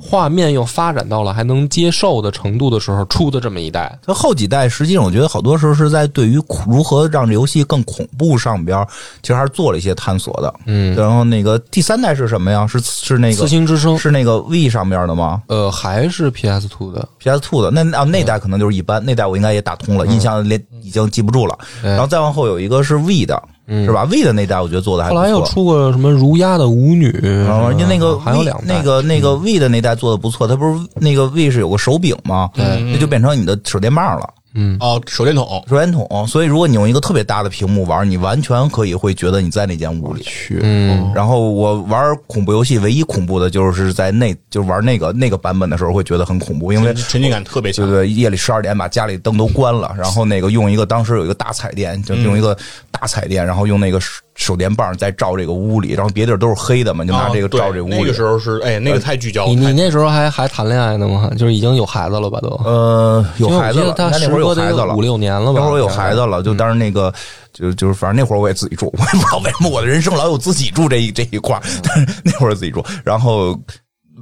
[0.00, 3.96] 画面又发展到了还能接受的程度的时候出的这么一代。
[4.04, 8.84] 它后几代实际上我觉得好多时候是在对于如何让这游戏更恐怖上边，
[9.22, 10.52] 其实还是做了一些探索的。
[10.66, 12.66] 嗯，然后那个第三代是什么呀？
[12.66, 21.56] 是是那四个星之声，是那个 V 上边的吗呃，还是 PS Two 的，？PS Two 的那啊那代可能就是一般，那代我应该也打通了，印象连已经记不住了。
[21.80, 23.40] 对然后再往后有一个是 V 的，
[23.74, 25.42] 嗯是吧？V 的那代我觉得做的还不错后来又。
[25.46, 32.50] 出过什么如鸦的舞女，人家那个还有两那个那个 V 的那代做的不错，它不是那个 V 是有个手柄吗？
[32.54, 34.28] 那就变成你的手电棒了。
[34.54, 40.22] 嗯，哦手电筒，手电筒，所以如果你用一个特别大的屏幕玩，你完全可以会觉得你在那间屋里。
[40.22, 47.86] 去，嗯，然后我玩恐怖游戏，唯一恐怖的就是在那就玩那个那个版本的时候会觉得很恐怖，因为沉浸感特别强。
[47.86, 52.56] 对对，夜里十二点把家里灯都关了，然后那个用一个当时有一个大彩电，就用一个
[52.90, 54.00] 大彩电，然后用那个
[54.34, 57.96] 手手电棒在照这个屋里，然后别地儿都是黑的嘛，就拿这个照这屋里。
[57.96, 59.48] 那个时候是哎，那个太聚焦了。
[59.48, 61.30] 你你那时候还还谈恋爱呢吗？
[61.38, 62.48] 就是已经有孩子了吧都？
[62.64, 65.00] 呃有孩子了，他时那会儿有孩子了五。
[65.00, 65.52] 六年了吧？
[65.54, 67.12] 那会儿我有孩子了，就当时那个，
[67.52, 73.58] 就就是反正那会儿我也自己住， 我也不知道为什么我的人生老有自己住这一这一块儿，但是那会儿自己住，然后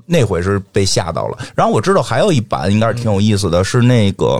[0.06, 1.38] 那回是被吓到了。
[1.54, 4.38] 然后我知道还有一版应该是挺有意思的，是那个。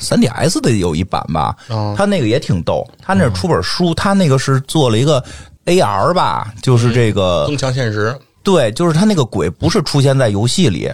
[0.00, 1.56] 3 DS 的有一版吧，
[1.96, 2.86] 他那个也挺逗。
[3.00, 5.22] 他那是出本书，他那个是做了一个
[5.66, 10.90] AR 吧，就是这个增强现实，对，就是他那个鬼不是出现在游戏里，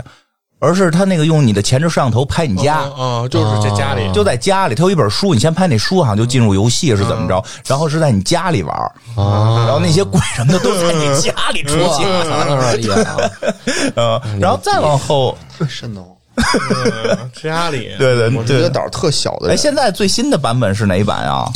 [0.60, 2.80] 而是他那个用你的前置摄像头拍你家。
[2.96, 4.12] 啊，就是在家里。
[4.12, 8.76] 就在家里，他有一本书，你先拍那书，好像就进入游戏是怎么着，然后是在你家里玩
[9.16, 13.30] 啊然后那些鬼什么的都在你家里出现，哇厉害啊！
[13.96, 16.04] 呃，然后再往后，特深哦。
[16.40, 21.50] 嗯家里， 对对对我是一个，胆儿特小的哎，人，现在最新的版本是哪一版啊？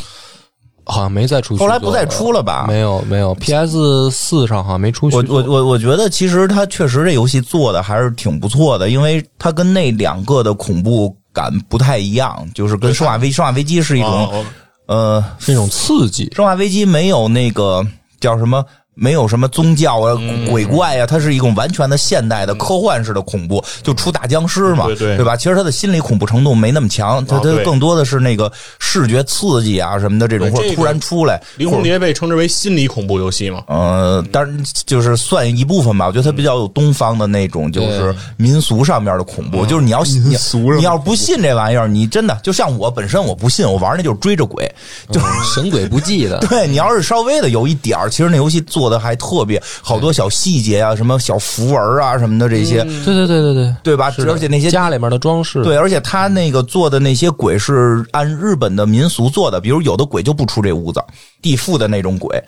[0.87, 2.66] 好像没再出后来不再出了吧？
[2.68, 5.37] 没有没有，PS 四上好像没出续我作。
[5.37, 14.45] 我我我觉得其实它确实这游戏做的还是挺不错的，因为它跟那两个的恐怖感不太一样，就是跟《生化危生化危机》是一种哦
[14.87, 17.82] 呃，是那种刺激，生化危机没有那个
[18.20, 18.62] 叫什么。
[18.95, 25.36] 没有什么宗教啊、嗯鬼怪啊，它是一种完全的现代的科幻式的恐怖，就出大僵尸嘛，对对吧？
[25.36, 33.64] 其实它的心理恐怖程度没那么强，它它更多的是那个视觉刺激啊什么的这种，或者突然出来，灵魂蝶被称之为心理恐怖游戏嘛？
[33.68, 36.07] 呃，当然就是算一部分吧。
[36.07, 39.64] 我觉得它比较有东方的那种，就是民俗上面的恐怖。
[39.66, 40.36] 就是你要， 你
[40.76, 44.70] 你要不信这玩意儿，你真的就像我本身我不信，我玩那就是追着鬼。
[45.11, 45.20] 就
[45.55, 46.38] 神鬼不忌的。
[46.49, 54.12] 对你要是稍微的有一点儿，其实那游戏做的还特别好多小细节啊，什么小符文啊什么的这些，对对对对对，对吧？
[54.28, 61.03] 而且那些家里面的装饰，对，而且他那个做的那些鬼是按日本的民俗做的，比如有的鬼就不出这屋子，
[61.43, 62.43] 地缚的那种鬼，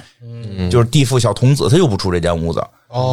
[0.71, 2.63] 就是地缚小童子，他就不出这间屋子。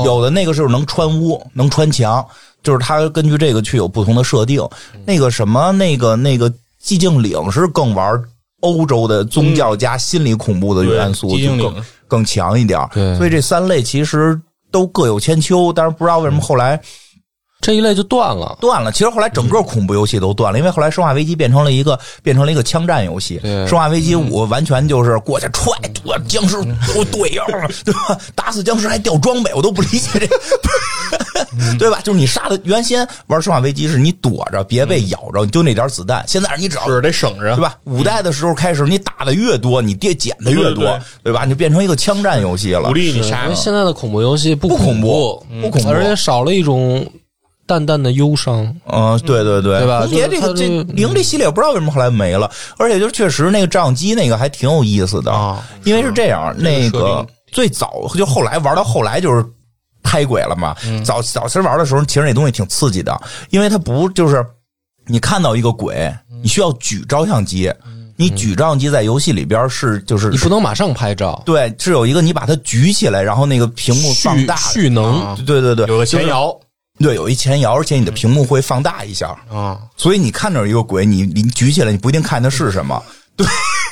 [0.06, 2.26] 有的那个是能穿屋，能穿墙，
[2.62, 4.66] 就是他根据这个去有不同的设定。
[5.06, 6.50] 那个什么，那个那个
[6.82, 8.22] 寂静岭是更玩
[8.64, 12.80] 欧洲的宗教加心理恐怖的元素，就更更强一点
[13.18, 14.40] 所以这三类其实
[14.72, 16.82] 都各有千秋，但是不知道为什么后来。
[17.62, 18.58] 这一类就断了。
[18.60, 18.92] 断了。
[18.92, 25.72] 其实后来整个恐怖游戏都断了，因为后来《生化危机》变成了一个变成了一个枪战游戏，生化危机五》完全就是过去踹
[26.04, 28.20] 我僵尸我对样儿， 对吧？
[28.36, 30.28] 打死僵尸还掉装备，我都不理解这。
[31.80, 32.00] 对吧？
[32.04, 36.24] 就是你杀的，原先玩《生化危机》是你躲着别被咬着，你就那点子弹。
[36.28, 37.76] 现在是你只要是得省着对，吧？
[37.86, 41.44] 五代的时候开始，你打的越多，你跌捡的越多，对对对吧？
[41.46, 42.94] 你就变成一个枪战游戏了鼓。
[42.94, 43.56] 励你因杀为。
[43.56, 47.06] 现在的恐怖游戏不不恐怖怖，不恐怖而且少了一种
[47.66, 48.64] 淡淡的忧伤。
[48.86, 59.44] 嗯，对对对，对吧红蝶这个这零这系列，我不知道为什么后来没了，而且就确实那个照相机那个还挺有意思的啊因为是这样，那个最早就后来玩到后来就是。
[60.04, 60.76] 拍鬼了嘛？
[60.86, 63.18] 嗯早早期玩的时候，其实那东西挺刺激的，
[63.50, 64.46] 因为它不就是
[65.08, 65.96] 你看到一个鬼，
[66.30, 67.74] 嗯你需要举照相机，
[68.16, 75.22] 你举照相机在游戏里边是就是你不能马上拍照，对，是有一个你把它举起来，然后那个屏幕放大，蓄能。
[75.22, 76.56] 啊对对对，有个前摇。
[77.00, 83.02] 对，有一前摇，而且你的屏幕会放大一下，啊，所以你看着一个鬼，你你举起来，你不一定看的是什么。
[83.36, 83.48] 对，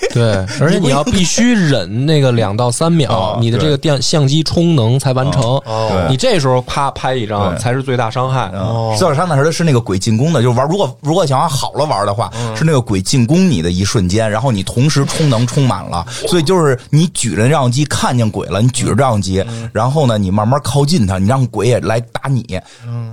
[0.59, 6.07] 而且你要必须忍那个两到三秒哦，你的这个电相机充能才完成哦。
[6.09, 8.51] 你这时候啪拍一张才是最大伤害。
[8.53, 10.67] 嗯，四小伤那时候是那个鬼进攻的，就是玩。
[10.67, 22.59] 如果如果想要好了玩的话，是那个鬼进攻你的一瞬间，然后你同时充能充满了，所以就是你举着照相机看见鬼了，你举着照相机，然后呢，你慢慢靠近他，你让鬼也来打你，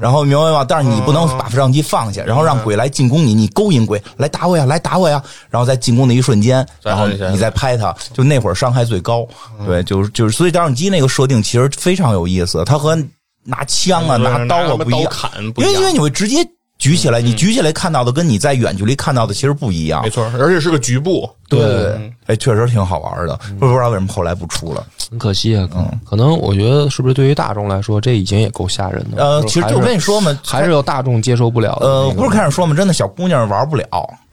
[0.01, 0.65] 然后明白吗？
[0.69, 9.27] 但是你不能把照相机放下，然后让鬼来进攻你，你勾引鬼来打我呀，来打我呀，然后在进攻的一瞬间，然后你再拍他，就那会儿伤害最高。
[9.67, 12.97] 对，就是就是，所以照相机那个设定其实非常有意思，它和
[13.45, 15.13] 拿枪啊、拿刀啊不一样，
[15.57, 16.47] 因为因为你会直接
[16.79, 20.11] 举起来，你举起来看到的跟你在远距离看到的其实不一样没。
[20.11, 24.87] 错，而且是个局部，对对对，哎，确实挺好玩的，不不知道为什么后来不出了。
[25.11, 29.23] 很可惜啊，可能可能我觉得是不是对于大众来说，这已经也够吓人的。
[29.23, 33.87] 呃，其实就我跟你说嘛，还是有大众接受不了的呃，不是开始说嘛，真的小姑娘玩不了，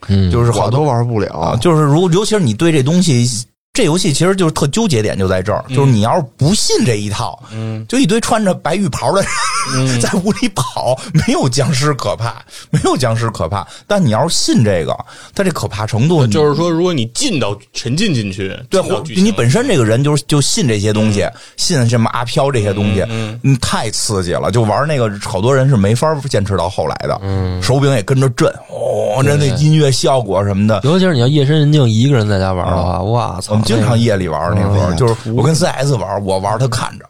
[0.06, 1.58] 嗯就是好多玩不啊，了。
[1.60, 3.28] 就是如尤其是你对这东西。
[3.76, 13.66] 这游戏其实就是特纠结点就在这儿，就是你要是不信这一套，嗯，就一堆穿着白浴袍的人、 在屋里跑，没有僵尸可怕，没有僵尸可怕。
[13.86, 14.96] 但你要是信这个，
[15.34, 18.80] 它这可怕程度，就是说，如果你进到沉浸进去，对，
[19.14, 24.50] 你本身这个人就是就信这些东西， 信什么阿飘这些东西，嗯嗯，太刺激了。
[24.50, 30.80] 就玩那个，好多人是没法坚持到后来的，嗯，手柄也跟着震，哦，这那音乐效果什么的。
[30.84, 33.60] 尤其是你要夜深人静一个人在家玩的话，哇操！
[33.66, 37.04] 经常夜里玩那会儿，哎呀就是我跟 CS 玩，我玩他看着，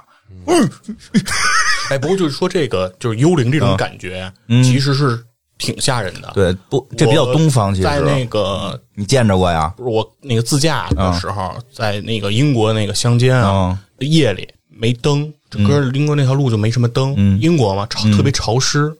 [1.90, 4.32] 哎，不过就是说这个就是幽灵这种感觉，
[4.64, 5.22] 其实是
[5.58, 6.28] 挺吓人的。
[6.28, 9.72] 嗯对，不，这比较东方，其实在那个你见着过呀？
[9.76, 17.14] 不是我那个自驾的时候，在那个英国那个乡间啊，夜里没灯，整个英国那条路就没什么灯。
[17.16, 18.92] 嗯英国嘛，潮特别潮湿，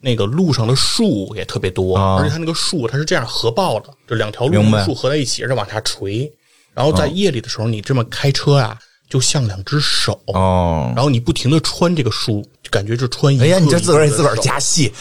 [0.00, 6.30] 那个路上的树也特别多，啊而且它那个树它是这样合抱的，就两条路树合在一起，而且往下垂。
[6.74, 10.20] 然后在夜里的时候，你这么开车啊、就像两只手。
[10.26, 13.44] 哦，然后你不停的穿这个树，感觉就穿一个。
[13.44, 14.92] 哎呀，你这自个儿给自个儿加戏。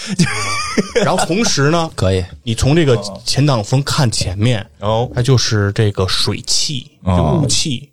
[1.03, 5.09] 然后同时呢， 可以，你从这个前挡风看前面，哦。
[5.13, 7.91] 它就是这个水汽，雾气，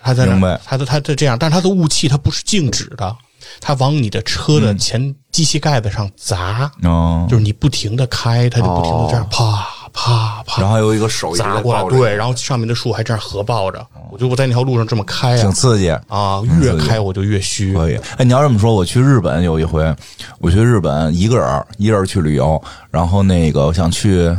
[0.00, 3.16] 它在那它的它的这样，但是它的雾气它不是静止的，
[3.60, 15.40] 它往你的车的前机器盖子上砸，哦，就是你不停的开，它就不停的这样啪啪啪，然后有一个手一直砸过来，对，然后上面的树还这样合抱着，我就我在那条路上这么开啊。
[15.40, 15.90] 挺刺激。
[16.08, 19.94] 啊，越开我就越虚，可以，哎，你要这么说，我去日本有一回，
[20.38, 22.60] 我去日本一个人儿一人去旅游，
[22.90, 24.34] 然后那个我想去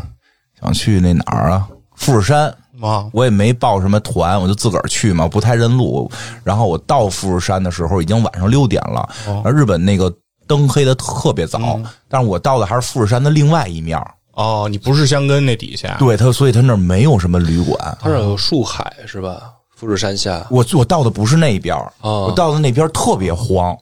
[0.60, 2.48] 想去那哪儿啊，富士山，
[2.82, 6.10] 啊，我也没报什么团，我就自个儿去嘛，不太认路。
[6.44, 9.42] 然后我到富士山的时候已经晚上六点了，哦。
[9.44, 10.14] 而日本那个
[10.48, 11.86] 灯黑的特别早，嗯。
[12.10, 17.98] 但是我到的还是富士山的另外一面儿，哦，你不是香根那底下，对他，所以他那儿没有什么旅馆。
[18.02, 19.54] 他那有树海是吧？
[19.76, 22.28] 富士山下，我我到的不是那边儿哦。
[22.30, 23.76] 我到的那边儿特别荒，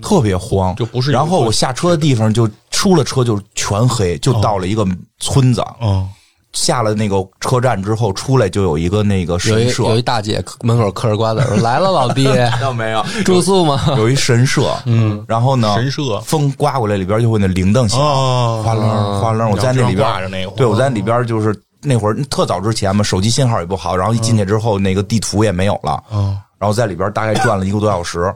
[0.00, 4.86] 特别荒，就不是然后我下车的地方就出了车就全黑，就到了一个
[5.18, 5.62] 村子。
[5.82, 6.08] 嗯，
[6.54, 12.26] 下了那个车站之后，出来就有一个那个神社，一有一大姐门口嗑着瓜子说：“来了，老弟，
[12.62, 13.04] 到没有？
[13.24, 13.78] 住宿吗？
[13.98, 16.18] 有一神社， 嗯，然后呢，神社？
[16.20, 19.50] 风刮过来，里边就会那铃铛响，哦哗楞哗楞。
[19.50, 28.32] 我在那里边挂着那个对我在里边就是那会儿特早之前嘛，手机信号也不好，然后一进去之后，那个地图也没有了，嗯，然后在里边大概转了一个多小时。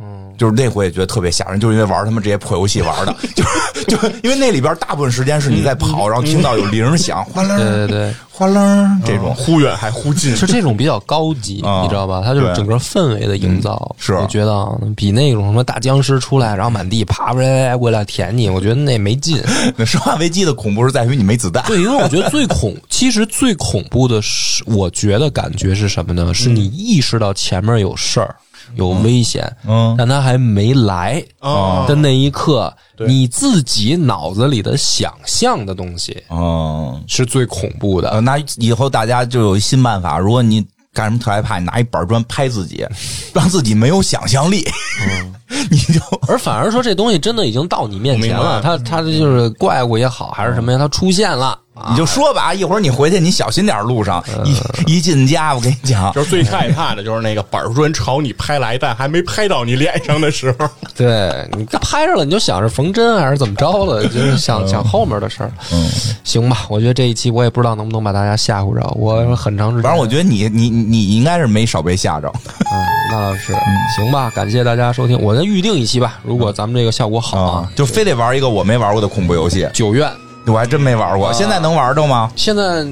[0.00, 12.22] 嗯，就是那回也觉得特别吓人，就是因为玩他们这些破游戏玩的， 就是就是因为那里边大部分时间是你在跑，然后听到有铃响，哗啦，对对对，哗啦这种，忽远还忽近，是这种比较高级，啊你知道吧？
[12.24, 19.42] 它就是整个氛围的营造，是我觉得啊比那种什么大僵尸出来，然后满地爬过来过来舔你，我觉得那没劲。
[19.76, 26.32] 那《生化危机》的恐怖是在于你没子弹，对，因为我觉得最恐， 其实最恐怖的是，我觉得感觉是什么呢？
[26.32, 28.34] 是你意识到前面有事儿。
[28.76, 29.94] 有危险，嗯。
[29.98, 31.84] 但他还没来哦。
[31.88, 38.10] 的那一刻，你自己脑子里的想象的东西嗯，是最恐怖的。
[38.10, 42.86] 呃，那以后大家就有一新办法，如果你干什么特害怕，你拿一板砖拍自己，
[43.32, 44.66] 让自己没有想象力，
[45.70, 51.58] 你就而反而说这东西真的已经到你面前了，我明白它它就是怪物也好，还是什么呀，它出现了，
[51.88, 65.52] 你就说吧，一会儿你回去你小心点，路上一一进家，我跟你讲，就是最害怕的就是那个板砖朝你拍来，但还没拍到你脸上的时候， 对你拍着了，你就想着缝针还是怎么着了，就是想想后面的事儿。
[65.72, 65.88] 嗯，
[66.24, 73.54] 行吧，我觉得这一期我也不知道能不能把大家吓唬着，我很长时间，反正我觉得你你你应该是没少被吓着， 嗯，那倒是，
[73.96, 80.10] 行吧，感谢大家收听，我再预定一期吧，如果咱们这个效果好啊啊，，就非得玩一个我没玩过的恐怖游戏，九院
[80.50, 82.30] 我还真没玩过，现在能玩着吗？
[82.36, 82.86] 现在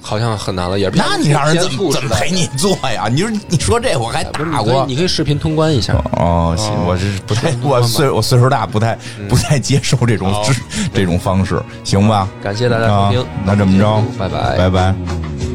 [0.00, 3.06] 好像很难了，也是那你让人怎么怎么陪你做呀？
[3.08, 8.98] 你说你说这我还打过你可以你可以视频通关一下，哦，行，我这不太，我岁我岁数大，不太
[9.28, 10.52] 不太接受这种这
[10.92, 12.28] 这种方式，行吧？
[12.42, 13.20] 感谢大家收听。
[13.20, 14.56] 啊，那这么着，拜拜。
[14.56, 15.51] 拜拜。